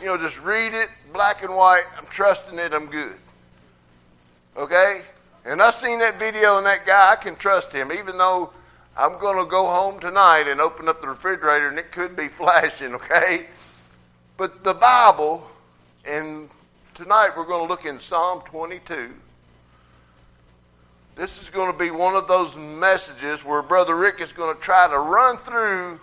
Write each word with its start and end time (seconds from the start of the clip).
you 0.00 0.06
know, 0.06 0.16
just 0.16 0.42
read 0.42 0.74
it, 0.74 0.88
black 1.12 1.42
and 1.42 1.54
white. 1.54 1.84
I'm 1.96 2.06
trusting 2.06 2.58
it. 2.58 2.72
I'm 2.72 2.86
good. 2.86 3.16
Okay? 4.56 5.02
And 5.44 5.62
I've 5.62 5.74
seen 5.74 5.98
that 6.00 6.18
video 6.18 6.58
and 6.58 6.66
that 6.66 6.86
guy, 6.86 7.12
I 7.12 7.16
can 7.16 7.36
trust 7.36 7.72
him, 7.72 7.90
even 7.92 8.18
though 8.18 8.52
I'm 8.96 9.18
going 9.18 9.38
to 9.38 9.48
go 9.48 9.66
home 9.66 10.00
tonight 10.00 10.48
and 10.48 10.60
open 10.60 10.88
up 10.88 11.00
the 11.00 11.08
refrigerator 11.08 11.68
and 11.68 11.78
it 11.78 11.92
could 11.92 12.16
be 12.16 12.28
flashing, 12.28 12.94
okay? 12.94 13.46
But 14.36 14.64
the 14.64 14.74
Bible, 14.74 15.48
and 16.04 16.48
tonight 16.94 17.30
we're 17.36 17.46
going 17.46 17.64
to 17.64 17.68
look 17.68 17.86
in 17.86 17.98
Psalm 17.98 18.42
22. 18.44 19.10
This 21.16 21.42
is 21.42 21.50
going 21.50 21.72
to 21.72 21.76
be 21.76 21.90
one 21.90 22.14
of 22.14 22.28
those 22.28 22.56
messages 22.56 23.44
where 23.44 23.60
Brother 23.62 23.96
Rick 23.96 24.20
is 24.20 24.32
going 24.32 24.54
to 24.54 24.60
try 24.60 24.86
to 24.88 24.98
run 24.98 25.36
through 25.36 25.98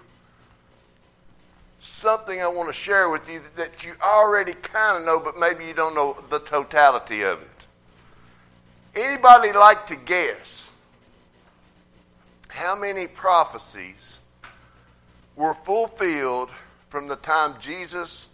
something 1.86 2.42
I 2.42 2.48
want 2.48 2.68
to 2.70 2.74
share 2.74 3.10
with 3.10 3.30
you 3.30 3.42
that 3.56 3.86
you 3.86 3.94
already 4.02 4.54
kind 4.54 4.98
of 4.98 5.06
know, 5.06 5.20
but 5.20 5.38
maybe 5.38 5.66
you 5.66 5.74
don't 5.74 5.96
know 5.96 6.18
the 6.30 6.40
totality 6.40 7.22
of 7.22 7.42
it. 7.42 7.68
Anybody 8.96 9.52
like 9.52 9.86
to 9.88 9.96
guess 9.96 10.72
how 12.48 12.76
many 12.76 13.08
prophecies 13.08 14.20
were 15.36 15.54
fulfilled 15.54 16.50
from 16.90 17.08
the 17.08 17.18
time 17.18 17.56
Jesus 17.60 18.30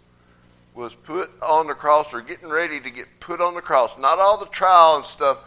was 0.74 0.94
put 0.94 1.30
on 1.42 1.66
the 1.66 1.74
cross 1.74 2.14
or 2.14 2.22
getting 2.22 2.48
ready 2.48 2.80
to 2.80 2.90
get 2.90 3.06
put 3.20 3.40
on 3.40 3.54
the 3.54 3.60
cross? 3.60 3.98
Not 3.98 4.18
all 4.18 4.38
the 4.38 4.46
trial 4.46 4.96
and 4.96 5.04
stuff, 5.04 5.38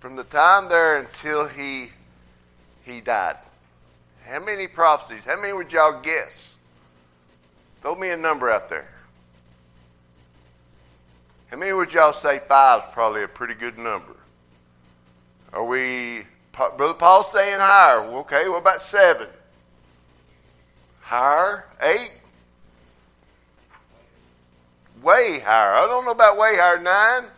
from 0.00 0.16
the 0.16 0.24
time 0.24 0.68
there 0.68 0.98
until 0.98 1.46
he 1.48 1.90
he 2.84 3.00
died. 3.00 3.36
How 4.26 4.40
many 4.40 4.66
prophecies? 4.66 5.24
How 5.24 5.40
many 5.40 5.52
would 5.52 5.72
y'all 5.72 6.00
guess? 6.00 6.57
Throw 7.82 7.94
me 7.94 8.10
a 8.10 8.16
number 8.16 8.50
out 8.50 8.68
there. 8.68 8.88
How 11.50 11.56
many 11.56 11.72
would 11.72 11.92
y'all 11.92 12.12
say 12.12 12.40
five 12.40 12.82
is 12.82 12.88
probably 12.92 13.22
a 13.22 13.28
pretty 13.28 13.54
good 13.54 13.78
number? 13.78 14.16
Are 15.52 15.64
we, 15.64 16.22
Brother 16.52 16.94
Paul 16.94 17.24
saying 17.24 17.58
higher? 17.58 18.00
Okay, 18.00 18.48
what 18.48 18.58
about 18.58 18.82
seven? 18.82 19.28
Higher? 21.00 21.64
Eight? 21.82 22.12
Way 25.02 25.38
higher. 25.38 25.74
I 25.74 25.86
don't 25.86 26.04
know 26.04 26.10
about 26.10 26.36
way 26.36 26.52
higher. 26.56 26.78
Nine? 26.78 27.30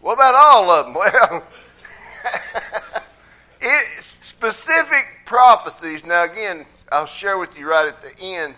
What 0.00 0.14
about 0.14 0.34
all 0.34 0.70
of 0.70 0.86
them? 0.86 0.94
Well, 1.20 1.44
it, 3.60 4.02
specific 4.02 5.06
prophecies. 5.26 6.06
Now, 6.06 6.24
again, 6.24 6.64
I'll 6.90 7.04
share 7.04 7.36
with 7.36 7.58
you 7.58 7.68
right 7.68 7.86
at 7.86 8.00
the 8.00 8.10
end 8.22 8.54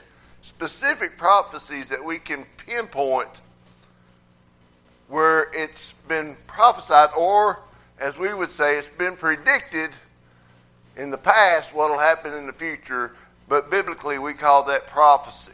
specific 0.47 1.19
prophecies 1.19 1.89
that 1.89 2.02
we 2.02 2.20
can 2.20 2.47
pinpoint 2.56 3.41
where 5.08 5.48
it's 5.52 5.92
been 6.06 6.36
prophesied, 6.47 7.11
or 7.16 7.61
as 7.98 8.16
we 8.16 8.33
would 8.33 8.50
say, 8.50 8.78
it's 8.78 8.86
been 8.97 9.17
predicted 9.17 9.91
in 10.97 11.11
the 11.11 11.19
past 11.19 11.74
what 11.74 11.91
will 11.91 11.98
happen 11.98 12.33
in 12.33 12.47
the 12.47 12.52
future, 12.52 13.12
but 13.48 13.70
biblically 13.70 14.20
we 14.20 14.34
call 14.34 14.62
that 14.62 14.86
prophecy. 14.86 15.52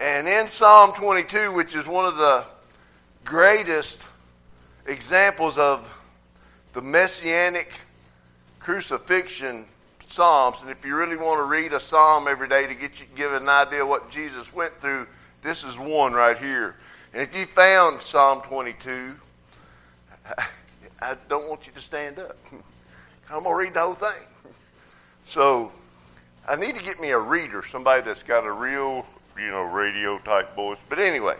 And 0.00 0.26
in 0.26 0.48
Psalm 0.48 0.92
22, 0.92 1.52
which 1.52 1.76
is 1.76 1.86
one 1.86 2.04
of 2.04 2.16
the 2.16 2.44
greatest 3.24 4.02
examples 4.86 5.56
of 5.56 5.88
the 6.72 6.82
messianic 6.82 7.72
crucifixion 8.58 9.66
Psalms, 10.10 10.62
and 10.62 10.70
if 10.70 10.84
you 10.86 10.96
really 10.96 11.16
want 11.16 11.38
to 11.38 11.44
read 11.44 11.74
a 11.74 11.80
Psalm 11.80 12.28
every 12.28 12.48
day 12.48 12.66
to 12.66 12.74
get 12.74 12.98
you 12.98 13.06
give 13.14 13.32
an 13.34 13.48
idea 13.48 13.84
what 13.84 14.10
Jesus 14.10 14.54
went 14.54 14.72
through, 14.80 15.06
this 15.42 15.64
is 15.64 15.78
one 15.78 16.14
right 16.14 16.38
here. 16.38 16.76
And 17.12 17.22
if 17.22 17.36
you 17.36 17.44
found 17.44 18.00
Psalm 18.00 18.40
22, 18.40 19.14
I 21.02 21.14
don't 21.28 21.48
want 21.48 21.66
you 21.66 21.72
to 21.74 21.80
stand 21.80 22.18
up. 22.18 22.38
I'm 23.30 23.42
going 23.42 23.44
to 23.44 23.54
read 23.54 23.74
the 23.74 23.80
whole 23.80 23.94
thing. 23.94 24.26
So 25.24 25.70
I 26.48 26.56
need 26.56 26.74
to 26.76 26.82
get 26.82 26.98
me 27.00 27.10
a 27.10 27.18
reader, 27.18 27.62
somebody 27.62 28.00
that's 28.00 28.22
got 28.22 28.46
a 28.46 28.52
real, 28.52 29.04
you 29.38 29.50
know, 29.50 29.64
radio 29.64 30.18
type 30.18 30.54
voice. 30.56 30.78
But 30.88 30.98
anyway, 30.98 31.36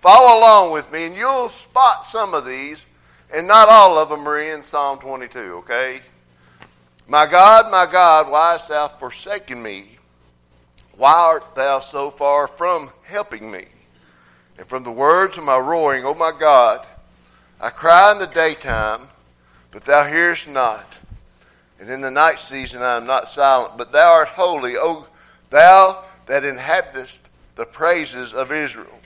follow 0.00 0.40
along 0.40 0.72
with 0.72 0.90
me, 0.90 1.04
and 1.04 1.14
you'll 1.14 1.50
spot 1.50 2.06
some 2.06 2.32
of 2.32 2.46
these, 2.46 2.86
and 3.32 3.46
not 3.46 3.68
all 3.68 3.98
of 3.98 4.08
them 4.08 4.26
are 4.26 4.40
in 4.40 4.62
Psalm 4.62 4.98
22, 4.98 5.38
okay? 5.38 6.00
My 7.12 7.26
God, 7.26 7.70
my 7.70 7.84
God, 7.84 8.30
why 8.30 8.52
hast 8.52 8.70
thou 8.70 8.88
forsaken 8.88 9.62
me? 9.62 9.98
Why 10.96 11.12
art 11.12 11.54
thou 11.54 11.80
so 11.80 12.10
far 12.10 12.48
from 12.48 12.90
helping 13.02 13.50
me? 13.50 13.66
And 14.56 14.66
from 14.66 14.82
the 14.82 14.92
words 14.92 15.36
of 15.36 15.44
my 15.44 15.58
roaring, 15.58 16.06
O 16.06 16.14
my 16.14 16.32
God, 16.40 16.86
I 17.60 17.68
cry 17.68 18.12
in 18.12 18.18
the 18.18 18.26
daytime, 18.26 19.08
but 19.72 19.82
thou 19.82 20.08
hearest 20.08 20.48
not. 20.48 20.96
And 21.78 21.90
in 21.90 22.00
the 22.00 22.10
night 22.10 22.40
season 22.40 22.80
I 22.80 22.96
am 22.96 23.04
not 23.04 23.28
silent, 23.28 23.76
but 23.76 23.92
thou 23.92 24.10
art 24.10 24.28
holy, 24.28 24.78
O 24.78 25.06
thou 25.50 26.04
that 26.24 26.46
inhabitest 26.46 27.28
the 27.56 27.66
praises 27.66 28.32
of 28.32 28.50
Israel. 28.50 29.00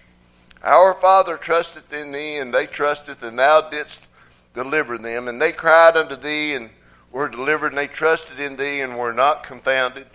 Our 0.62 0.94
father 0.94 1.36
trusteth 1.36 1.92
in 1.92 2.12
thee, 2.12 2.36
and 2.36 2.54
they 2.54 2.66
trusteth, 2.66 3.24
and 3.24 3.36
thou 3.36 3.68
didst 3.68 4.06
deliver 4.54 4.96
them. 4.96 5.26
And 5.26 5.42
they 5.42 5.50
cried 5.50 5.96
unto 5.96 6.14
thee, 6.14 6.54
and 6.54 6.70
were 7.12 7.28
delivered, 7.28 7.68
and 7.68 7.78
they 7.78 7.86
trusted 7.86 8.40
in 8.40 8.56
thee 8.56 8.80
and 8.80 8.98
were 8.98 9.12
not 9.12 9.42
confounded. 9.42 10.06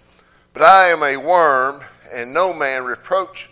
But 0.53 0.63
I 0.63 0.87
am 0.87 1.03
a 1.03 1.17
worm, 1.17 1.83
and 2.11 2.33
no 2.33 2.53
man 2.53 2.83
reproach 2.83 3.49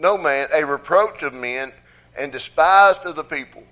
no 0.00 0.16
man 0.16 0.48
a 0.52 0.64
reproach 0.64 1.22
of 1.22 1.34
men, 1.34 1.72
and 2.18 2.32
despised 2.32 3.04
of 3.04 3.16
the 3.16 3.24
people. 3.24 3.62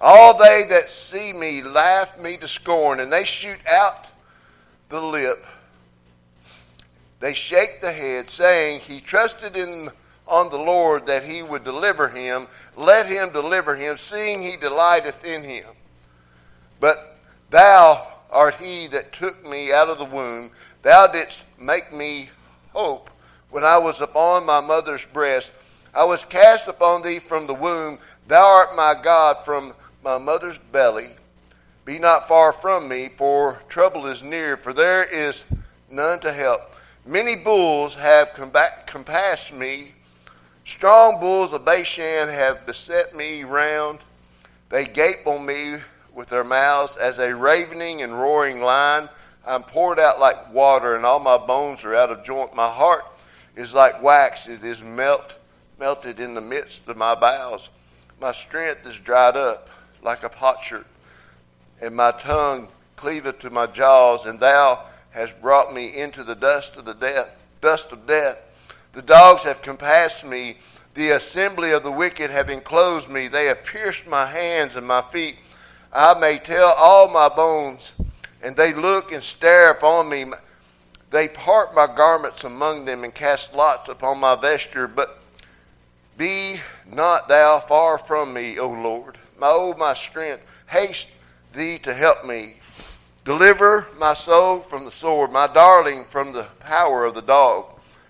All 0.00 0.36
they 0.36 0.64
that 0.68 0.90
see 0.90 1.32
me 1.32 1.62
laugh 1.62 2.18
me 2.18 2.36
to 2.38 2.48
scorn, 2.48 3.00
and 3.00 3.12
they 3.12 3.24
shoot 3.24 3.60
out 3.68 4.08
the 4.88 5.00
lip. 5.00 5.44
They 7.20 7.34
shake 7.34 7.80
the 7.80 7.92
head, 7.92 8.28
saying, 8.28 8.80
He 8.80 9.00
trusted 9.00 9.56
in 9.56 9.90
on 10.26 10.50
the 10.50 10.58
Lord 10.58 11.06
that 11.06 11.22
he 11.22 11.42
would 11.42 11.62
deliver 11.62 12.08
him. 12.08 12.48
Let 12.76 13.06
him 13.06 13.32
deliver 13.32 13.76
him, 13.76 13.96
seeing 13.96 14.42
he 14.42 14.56
delighteth 14.56 15.24
in 15.24 15.44
him. 15.44 15.66
But 16.80 17.11
Thou 17.52 18.06
art 18.30 18.54
he 18.54 18.86
that 18.86 19.12
took 19.12 19.46
me 19.46 19.74
out 19.74 19.90
of 19.90 19.98
the 19.98 20.06
womb. 20.06 20.52
Thou 20.80 21.06
didst 21.06 21.44
make 21.58 21.92
me 21.92 22.30
hope 22.72 23.10
when 23.50 23.62
I 23.62 23.76
was 23.76 24.00
upon 24.00 24.46
my 24.46 24.62
mother's 24.62 25.04
breast. 25.04 25.52
I 25.94 26.04
was 26.04 26.24
cast 26.24 26.66
upon 26.66 27.02
thee 27.02 27.18
from 27.18 27.46
the 27.46 27.52
womb. 27.52 27.98
Thou 28.26 28.42
art 28.42 28.74
my 28.74 28.94
God 29.02 29.38
from 29.44 29.74
my 30.02 30.16
mother's 30.16 30.58
belly. 30.58 31.10
Be 31.84 31.98
not 31.98 32.26
far 32.26 32.54
from 32.54 32.88
me, 32.88 33.10
for 33.10 33.60
trouble 33.68 34.06
is 34.06 34.22
near, 34.22 34.56
for 34.56 34.72
there 34.72 35.04
is 35.04 35.44
none 35.90 36.20
to 36.20 36.32
help. 36.32 36.74
Many 37.04 37.36
bulls 37.36 37.94
have 37.96 38.32
compassed 38.32 39.52
me. 39.52 39.92
Strong 40.64 41.20
bulls 41.20 41.52
of 41.52 41.66
Bashan 41.66 42.30
have 42.30 42.64
beset 42.64 43.14
me 43.14 43.44
round. 43.44 43.98
They 44.70 44.86
gape 44.86 45.26
on 45.26 45.44
me 45.44 45.80
with 46.14 46.28
their 46.28 46.44
mouths 46.44 46.96
as 46.96 47.18
a 47.18 47.34
ravening 47.34 48.02
and 48.02 48.18
roaring 48.18 48.60
lion. 48.60 49.08
I'm 49.46 49.62
poured 49.62 49.98
out 49.98 50.20
like 50.20 50.52
water, 50.52 50.94
and 50.94 51.04
all 51.04 51.18
my 51.18 51.38
bones 51.38 51.84
are 51.84 51.94
out 51.94 52.10
of 52.10 52.24
joint. 52.24 52.54
My 52.54 52.68
heart 52.68 53.04
is 53.56 53.74
like 53.74 54.02
wax, 54.02 54.48
it 54.48 54.64
is 54.64 54.82
melt, 54.82 55.38
melted 55.78 56.20
in 56.20 56.34
the 56.34 56.40
midst 56.40 56.86
of 56.88 56.96
my 56.96 57.14
bowels. 57.14 57.70
My 58.20 58.32
strength 58.32 58.86
is 58.86 58.98
dried 59.00 59.36
up 59.36 59.68
like 60.02 60.22
a 60.22 60.28
potsherd, 60.28 60.84
and 61.80 61.94
my 61.94 62.12
tongue 62.12 62.68
cleaveth 62.96 63.40
to 63.40 63.50
my 63.50 63.66
jaws, 63.66 64.26
and 64.26 64.38
thou 64.38 64.84
hast 65.10 65.40
brought 65.42 65.74
me 65.74 65.96
into 65.96 66.22
the 66.22 66.34
dust 66.34 66.76
of 66.76 66.84
the 66.84 66.94
death, 66.94 67.44
dust 67.60 67.92
of 67.92 68.06
death. 68.06 68.38
The 68.92 69.02
dogs 69.02 69.42
have 69.44 69.62
compassed 69.62 70.24
me, 70.24 70.58
the 70.94 71.10
assembly 71.10 71.72
of 71.72 71.82
the 71.82 71.90
wicked 71.90 72.30
have 72.30 72.50
enclosed 72.50 73.08
me, 73.08 73.26
they 73.26 73.46
have 73.46 73.64
pierced 73.64 74.06
my 74.06 74.26
hands 74.26 74.76
and 74.76 74.86
my 74.86 75.00
feet. 75.02 75.36
I 75.94 76.18
may 76.18 76.38
tell 76.38 76.74
all 76.78 77.08
my 77.08 77.28
bones, 77.28 77.92
and 78.42 78.56
they 78.56 78.72
look 78.72 79.12
and 79.12 79.22
stare 79.22 79.70
upon 79.70 80.08
me. 80.08 80.24
They 81.10 81.28
part 81.28 81.74
my 81.74 81.86
garments 81.86 82.44
among 82.44 82.86
them 82.86 83.04
and 83.04 83.14
cast 83.14 83.54
lots 83.54 83.90
upon 83.90 84.18
my 84.18 84.34
vesture. 84.34 84.88
But 84.88 85.18
be 86.16 86.56
not 86.86 87.28
thou 87.28 87.58
far 87.58 87.98
from 87.98 88.32
me, 88.32 88.58
O 88.58 88.68
Lord. 88.68 89.18
My 89.38 89.48
O 89.48 89.74
my 89.76 89.92
strength, 89.92 90.46
haste 90.66 91.08
thee 91.52 91.78
to 91.80 91.92
help 91.92 92.24
me. 92.24 92.54
Deliver 93.24 93.86
my 93.98 94.14
soul 94.14 94.60
from 94.60 94.84
the 94.84 94.90
sword, 94.90 95.30
my 95.30 95.46
darling 95.46 96.04
from 96.04 96.32
the 96.32 96.44
power 96.60 97.04
of 97.04 97.14
the 97.14 97.22
dog. 97.22 97.66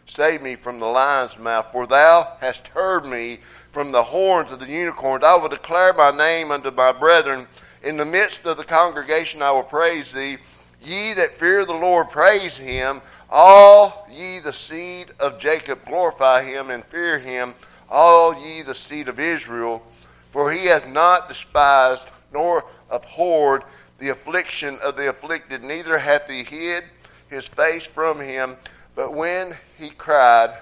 Save 0.06 0.42
me 0.42 0.54
from 0.54 0.78
the 0.78 0.86
lion's 0.86 1.38
mouth, 1.38 1.70
for 1.72 1.86
thou 1.86 2.36
hast 2.40 2.68
heard 2.68 3.04
me 3.04 3.40
from 3.72 3.92
the 3.92 4.02
horns 4.02 4.52
of 4.52 4.60
the 4.60 4.66
unicorns. 4.66 5.24
I 5.24 5.36
will 5.36 5.48
declare 5.48 5.92
my 5.92 6.10
name 6.10 6.50
unto 6.50 6.70
my 6.70 6.92
brethren. 6.92 7.46
In 7.82 7.96
the 7.96 8.04
midst 8.04 8.46
of 8.46 8.56
the 8.56 8.64
congregation 8.64 9.42
I 9.42 9.50
will 9.50 9.64
praise 9.64 10.12
thee. 10.12 10.38
Ye 10.80 11.14
that 11.14 11.30
fear 11.30 11.64
the 11.64 11.72
Lord, 11.72 12.10
praise 12.10 12.56
him. 12.56 13.02
All 13.28 14.06
ye 14.10 14.38
the 14.38 14.52
seed 14.52 15.10
of 15.18 15.38
Jacob, 15.38 15.84
glorify 15.84 16.44
him 16.44 16.70
and 16.70 16.84
fear 16.84 17.18
him, 17.18 17.54
all 17.88 18.38
ye 18.38 18.62
the 18.62 18.74
seed 18.74 19.08
of 19.08 19.18
Israel, 19.18 19.82
for 20.30 20.52
he 20.52 20.66
hath 20.66 20.88
not 20.88 21.28
despised 21.28 22.10
nor 22.32 22.64
abhorred 22.90 23.64
the 23.98 24.10
affliction 24.10 24.78
of 24.82 24.96
the 24.96 25.08
afflicted, 25.08 25.62
neither 25.62 25.98
hath 25.98 26.28
he 26.28 26.42
hid 26.42 26.84
his 27.28 27.46
face 27.46 27.86
from 27.86 28.20
him. 28.20 28.56
But 28.94 29.14
when 29.14 29.56
he 29.78 29.90
cried 29.90 30.54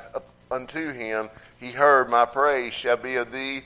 unto 0.51 0.93
him, 0.93 1.29
he 1.59 1.71
heard, 1.71 2.09
My 2.09 2.25
praise 2.25 2.75
shall 2.75 2.97
be 2.97 3.17
of 3.17 3.33
thee 3.33 3.63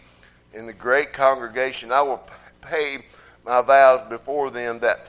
in 0.52 0.66
the 0.66 0.72
great 0.72 1.12
congregation. 1.12 1.92
I 1.92 2.02
will 2.02 2.22
pay 2.60 3.04
my 3.44 3.60
vows 3.60 4.08
before 4.08 4.50
them 4.50 4.80
that 4.80 5.08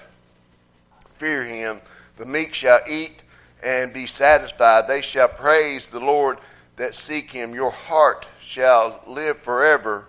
fear 1.13 1.43
him. 1.43 1.81
The 2.17 2.25
meek 2.25 2.53
shall 2.53 2.79
eat 2.87 3.21
and 3.63 3.93
be 3.93 4.05
satisfied. 4.05 4.87
They 4.87 5.01
shall 5.01 5.27
praise 5.27 5.87
the 5.87 5.99
Lord 5.99 6.37
that 6.75 6.95
seek 6.95 7.31
him. 7.31 7.55
Your 7.55 7.71
heart 7.71 8.27
shall 8.39 9.01
live 9.07 9.39
forever. 9.39 10.05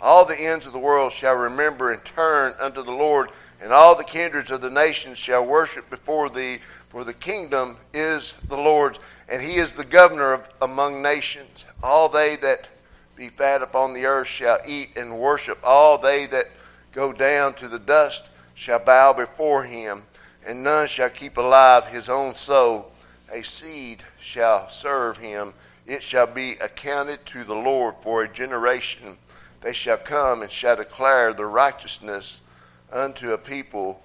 All 0.00 0.24
the 0.24 0.40
ends 0.40 0.66
of 0.66 0.72
the 0.72 0.78
world 0.78 1.12
shall 1.12 1.34
remember 1.34 1.92
and 1.92 2.04
turn 2.04 2.54
unto 2.60 2.82
the 2.82 2.92
Lord, 2.92 3.30
and 3.60 3.72
all 3.72 3.94
the 3.94 4.04
kindreds 4.04 4.50
of 4.50 4.60
the 4.60 4.70
nations 4.70 5.18
shall 5.18 5.44
worship 5.44 5.88
before 5.90 6.30
thee. 6.30 6.58
For 6.88 7.04
the 7.04 7.14
kingdom 7.14 7.76
is 7.94 8.32
the 8.48 8.56
Lord's, 8.56 8.98
and 9.28 9.40
he 9.40 9.56
is 9.56 9.74
the 9.74 9.84
governor 9.84 10.32
of, 10.32 10.48
among 10.60 11.02
nations. 11.02 11.66
All 11.82 12.08
they 12.08 12.36
that 12.36 12.68
be 13.14 13.28
fat 13.28 13.62
upon 13.62 13.94
the 13.94 14.06
earth 14.06 14.26
shall 14.26 14.58
eat 14.66 14.90
and 14.96 15.18
worship. 15.18 15.58
All 15.62 15.98
they 15.98 16.26
that 16.26 16.46
go 16.92 17.12
down 17.12 17.54
to 17.54 17.68
the 17.68 17.78
dust 17.78 18.28
shall 18.54 18.78
bow 18.78 19.12
before 19.12 19.64
him, 19.64 20.04
and 20.46 20.62
none 20.62 20.86
shall 20.86 21.10
keep 21.10 21.36
alive 21.36 21.86
his 21.86 22.08
own 22.08 22.34
soul. 22.34 22.92
A 23.32 23.42
seed 23.42 24.02
shall 24.18 24.68
serve 24.68 25.18
him. 25.18 25.54
It 25.86 26.02
shall 26.02 26.26
be 26.26 26.52
accounted 26.54 27.24
to 27.26 27.44
the 27.44 27.54
Lord 27.54 27.94
for 28.00 28.22
a 28.22 28.28
generation. 28.28 29.16
They 29.60 29.72
shall 29.72 29.98
come 29.98 30.42
and 30.42 30.50
shall 30.50 30.76
declare 30.76 31.32
the 31.32 31.46
righteousness 31.46 32.40
unto 32.92 33.32
a 33.32 33.38
people 33.38 34.02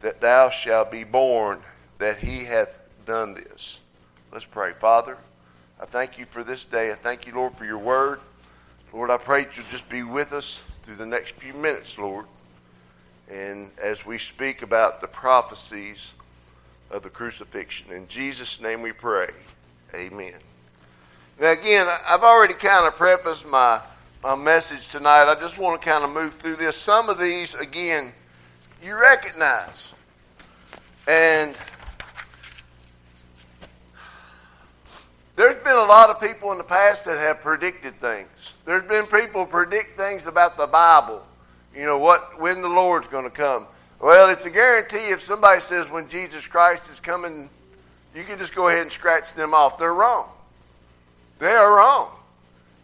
that 0.00 0.20
thou 0.20 0.50
shalt 0.50 0.90
be 0.90 1.04
born, 1.04 1.60
that 1.98 2.18
he 2.18 2.44
hath 2.44 2.78
done 3.04 3.34
this. 3.34 3.80
Let's 4.32 4.44
pray. 4.44 4.72
Father, 4.72 5.16
I 5.80 5.86
thank 5.86 6.18
you 6.18 6.24
for 6.24 6.44
this 6.44 6.64
day. 6.64 6.90
I 6.90 6.94
thank 6.94 7.26
you, 7.26 7.34
Lord, 7.34 7.54
for 7.54 7.64
your 7.64 7.78
word. 7.78 8.20
Lord, 8.92 9.10
I 9.10 9.16
pray 9.16 9.44
that 9.44 9.56
you'll 9.56 9.66
just 9.66 9.88
be 9.88 10.02
with 10.02 10.32
us 10.32 10.64
through 10.86 10.94
the 10.94 11.04
next 11.04 11.34
few 11.34 11.52
minutes, 11.52 11.98
Lord. 11.98 12.26
And 13.28 13.72
as 13.82 14.06
we 14.06 14.18
speak 14.18 14.62
about 14.62 15.00
the 15.00 15.08
prophecies 15.08 16.14
of 16.92 17.02
the 17.02 17.10
crucifixion. 17.10 17.90
In 17.90 18.06
Jesus' 18.06 18.60
name 18.60 18.82
we 18.82 18.92
pray. 18.92 19.30
Amen. 19.96 20.34
Now, 21.40 21.50
again, 21.50 21.88
I've 22.08 22.22
already 22.22 22.54
kind 22.54 22.86
of 22.86 22.94
prefaced 22.94 23.48
my, 23.48 23.80
my 24.22 24.36
message 24.36 24.88
tonight. 24.90 25.28
I 25.28 25.34
just 25.34 25.58
want 25.58 25.82
to 25.82 25.88
kind 25.88 26.04
of 26.04 26.10
move 26.10 26.34
through 26.34 26.54
this. 26.54 26.76
Some 26.76 27.08
of 27.08 27.18
these, 27.18 27.56
again, 27.56 28.12
you 28.80 28.96
recognize. 28.96 29.92
And 31.08 31.56
been 35.66 35.76
a 35.76 35.80
lot 35.80 36.10
of 36.10 36.20
people 36.20 36.52
in 36.52 36.58
the 36.58 36.64
past 36.64 37.04
that 37.06 37.18
have 37.18 37.40
predicted 37.40 37.94
things. 37.94 38.54
There's 38.64 38.84
been 38.84 39.04
people 39.06 39.44
predict 39.44 39.96
things 39.98 40.28
about 40.28 40.56
the 40.56 40.68
Bible. 40.68 41.26
You 41.74 41.84
know 41.86 41.98
what 41.98 42.40
when 42.40 42.62
the 42.62 42.68
Lord's 42.68 43.08
going 43.08 43.24
to 43.24 43.30
come. 43.30 43.66
Well, 44.00 44.30
it's 44.30 44.44
a 44.44 44.50
guarantee 44.50 45.08
if 45.08 45.20
somebody 45.20 45.60
says 45.60 45.90
when 45.90 46.06
Jesus 46.06 46.46
Christ 46.46 46.88
is 46.88 47.00
coming, 47.00 47.50
you 48.14 48.22
can 48.22 48.38
just 48.38 48.54
go 48.54 48.68
ahead 48.68 48.82
and 48.82 48.92
scratch 48.92 49.34
them 49.34 49.54
off. 49.54 49.76
They're 49.76 49.92
wrong. 49.92 50.28
They 51.40 51.50
are 51.50 51.76
wrong. 51.78 52.10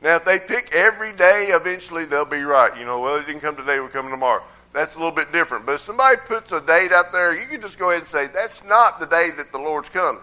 Now, 0.02 0.16
if 0.16 0.24
they 0.24 0.40
pick 0.40 0.74
every 0.74 1.12
day, 1.12 1.50
eventually 1.50 2.04
they'll 2.04 2.24
be 2.24 2.42
right. 2.42 2.76
You 2.76 2.84
know, 2.84 3.00
well, 3.00 3.14
it 3.14 3.26
didn't 3.26 3.42
come 3.42 3.54
today, 3.54 3.78
we're 3.78 3.90
coming 3.90 4.10
tomorrow. 4.10 4.42
That's 4.72 4.96
a 4.96 4.98
little 4.98 5.14
bit 5.14 5.30
different. 5.30 5.66
But 5.66 5.76
if 5.76 5.82
somebody 5.82 6.16
puts 6.26 6.50
a 6.50 6.60
date 6.60 6.90
out 6.90 7.12
there, 7.12 7.40
you 7.40 7.46
can 7.46 7.60
just 7.60 7.78
go 7.78 7.90
ahead 7.90 8.02
and 8.02 8.08
say, 8.08 8.26
that's 8.26 8.64
not 8.64 8.98
the 8.98 9.06
day 9.06 9.30
that 9.36 9.52
the 9.52 9.58
Lord's 9.58 9.88
coming. 9.88 10.20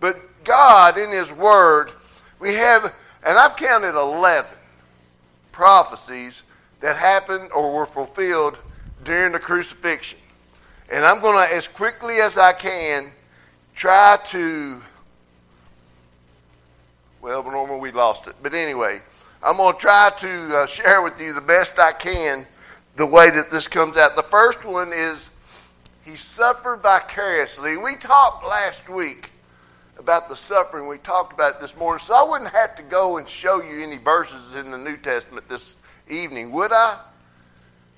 But 0.00 0.18
God, 0.44 0.98
in 0.98 1.10
His 1.10 1.32
Word, 1.32 1.92
we 2.38 2.54
have, 2.54 2.94
and 3.24 3.38
I've 3.38 3.56
counted 3.56 3.98
11 3.98 4.56
prophecies 5.52 6.42
that 6.80 6.96
happened 6.96 7.50
or 7.54 7.72
were 7.72 7.86
fulfilled 7.86 8.58
during 9.04 9.32
the 9.32 9.38
crucifixion. 9.38 10.18
And 10.92 11.04
I'm 11.04 11.20
going 11.20 11.46
to, 11.46 11.54
as 11.54 11.68
quickly 11.68 12.16
as 12.16 12.36
I 12.36 12.52
can, 12.52 13.12
try 13.74 14.18
to. 14.26 14.82
Well, 17.20 17.42
normally 17.44 17.80
we 17.80 17.92
lost 17.92 18.26
it. 18.26 18.34
But 18.42 18.52
anyway, 18.52 19.00
I'm 19.42 19.56
going 19.56 19.74
to 19.74 19.78
try 19.78 20.10
to 20.18 20.56
uh, 20.58 20.66
share 20.66 21.02
with 21.02 21.20
you 21.20 21.32
the 21.32 21.40
best 21.40 21.78
I 21.78 21.92
can 21.92 22.46
the 22.96 23.06
way 23.06 23.30
that 23.30 23.50
this 23.50 23.68
comes 23.68 23.96
out. 23.96 24.16
The 24.16 24.22
first 24.22 24.64
one 24.64 24.92
is 24.92 25.30
he 26.04 26.16
suffered 26.16 26.82
vicariously. 26.82 27.76
We 27.76 27.96
talked 27.96 28.44
last 28.44 28.88
week 28.88 29.31
about 29.98 30.28
the 30.28 30.36
suffering. 30.36 30.88
We 30.88 30.98
talked 30.98 31.32
about 31.32 31.60
this 31.60 31.76
morning. 31.76 32.00
So 32.00 32.14
I 32.14 32.28
wouldn't 32.28 32.50
have 32.50 32.76
to 32.76 32.82
go 32.82 33.18
and 33.18 33.28
show 33.28 33.62
you 33.62 33.82
any 33.82 33.98
verses 33.98 34.54
in 34.54 34.70
the 34.70 34.78
New 34.78 34.96
Testament 34.96 35.48
this 35.48 35.76
evening, 36.08 36.52
would 36.52 36.72
I? 36.72 36.98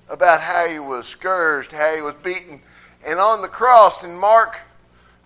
About 0.09 0.41
how 0.41 0.67
he 0.67 0.79
was 0.79 1.07
scourged, 1.07 1.71
how 1.71 1.95
he 1.95 2.01
was 2.01 2.15
beaten. 2.15 2.61
And 3.05 3.19
on 3.19 3.41
the 3.41 3.47
cross 3.47 4.03
in 4.03 4.15
Mark 4.15 4.57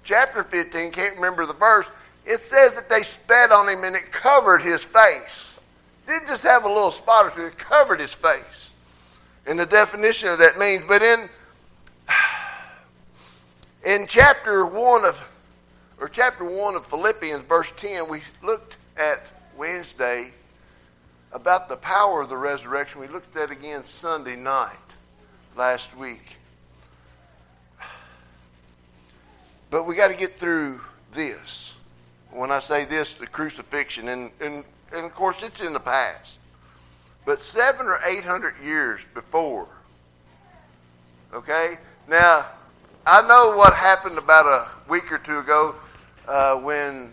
chapter 0.03 0.43
15, 0.43 0.91
can't 0.91 1.15
remember 1.15 1.45
the 1.45 1.53
verse, 1.53 1.89
it 2.25 2.39
says 2.39 2.75
that 2.75 2.89
they 2.89 3.01
spat 3.01 3.51
on 3.51 3.67
him 3.69 3.83
and 3.83 3.95
it 3.95 4.11
covered 4.11 4.61
his 4.61 4.83
face. 4.83 5.59
Didn't 6.07 6.27
just 6.27 6.43
have 6.43 6.63
a 6.63 6.67
little 6.67 6.91
spot 6.91 7.25
or 7.25 7.29
two, 7.31 7.45
it 7.47 7.57
covered 7.57 7.99
his 7.99 8.13
face. 8.13 8.73
And 9.45 9.59
the 9.59 9.65
definition 9.65 10.29
of 10.29 10.39
that 10.39 10.57
means, 10.57 10.83
but 10.87 11.01
in 11.01 11.29
in 13.85 14.07
chapter 14.07 14.65
1 14.65 15.05
of 15.05 15.28
or 15.99 16.07
chapter 16.07 16.45
1 16.45 16.75
of 16.75 16.85
Philippians, 16.85 17.43
verse 17.45 17.71
10, 17.75 18.07
we 18.09 18.21
looked 18.41 18.77
at 18.97 19.21
Wednesday 19.57 20.31
about 21.33 21.67
the 21.67 21.75
power 21.75 22.21
of 22.21 22.29
the 22.29 22.37
resurrection. 22.37 23.01
We 23.01 23.07
looked 23.07 23.35
at 23.35 23.49
that 23.49 23.51
again 23.51 23.83
Sunday 23.83 24.35
night 24.35 24.75
last 25.57 25.95
week. 25.97 26.37
But 29.69 29.85
we 29.85 29.95
got 29.95 30.07
to 30.07 30.17
get 30.17 30.31
through 30.31 30.81
this. 31.11 31.75
When 32.31 32.49
I 32.49 32.59
say 32.59 32.85
this, 32.85 33.15
the 33.15 33.27
crucifixion, 33.27 34.07
and, 34.07 34.31
and, 34.39 34.63
and 34.93 35.05
of 35.05 35.13
course 35.13 35.43
it's 35.43 35.61
in 35.61 35.73
the 35.73 35.79
past. 35.79 36.39
But 37.25 37.43
seven 37.43 37.85
or 37.85 37.99
eight 38.05 38.23
hundred 38.23 38.55
years 38.63 39.05
before, 39.13 39.67
okay? 41.33 41.77
Now, 42.07 42.45
I 43.05 43.21
know 43.27 43.55
what 43.57 43.73
happened 43.73 44.17
about 44.17 44.45
a 44.45 44.67
week 44.89 45.11
or 45.11 45.17
two 45.19 45.39
ago 45.39 45.75
uh, 46.29 46.55
when 46.57 47.11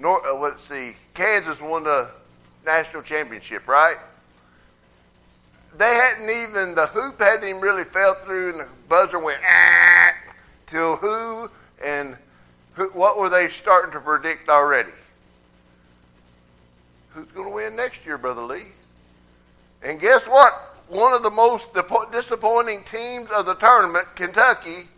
North, 0.00 0.24
uh, 0.26 0.34
let's 0.36 0.62
see, 0.62 0.96
Kansas 1.14 1.60
won 1.60 1.84
the 1.84 2.10
national 2.66 3.02
championship, 3.02 3.68
right? 3.68 3.96
They 5.78 5.94
hadn't 5.94 6.28
even 6.28 6.74
the 6.74 6.86
hoop 6.86 7.20
hadn't 7.20 7.48
even 7.48 7.60
really 7.60 7.84
fell 7.84 8.14
through, 8.14 8.50
and 8.50 8.60
the 8.60 8.68
buzzer 8.88 9.20
went 9.20 9.38
ah, 9.48 10.12
till 10.66 10.96
who 10.96 11.48
and 11.84 12.16
who, 12.74 12.88
what 12.88 13.18
were 13.18 13.28
they 13.28 13.48
starting 13.48 13.92
to 13.92 14.00
predict 14.00 14.48
already? 14.48 14.90
Who's 17.10 17.26
going 17.26 17.48
to 17.48 17.54
win 17.54 17.76
next 17.76 18.04
year, 18.04 18.18
Brother 18.18 18.42
Lee? 18.42 18.66
And 19.82 20.00
guess 20.00 20.24
what? 20.26 20.52
One 20.88 21.12
of 21.12 21.22
the 21.22 21.30
most 21.30 21.70
disappointing 22.10 22.82
teams 22.82 23.30
of 23.30 23.46
the 23.46 23.54
tournament, 23.54 24.06
Kentucky, 24.16 24.88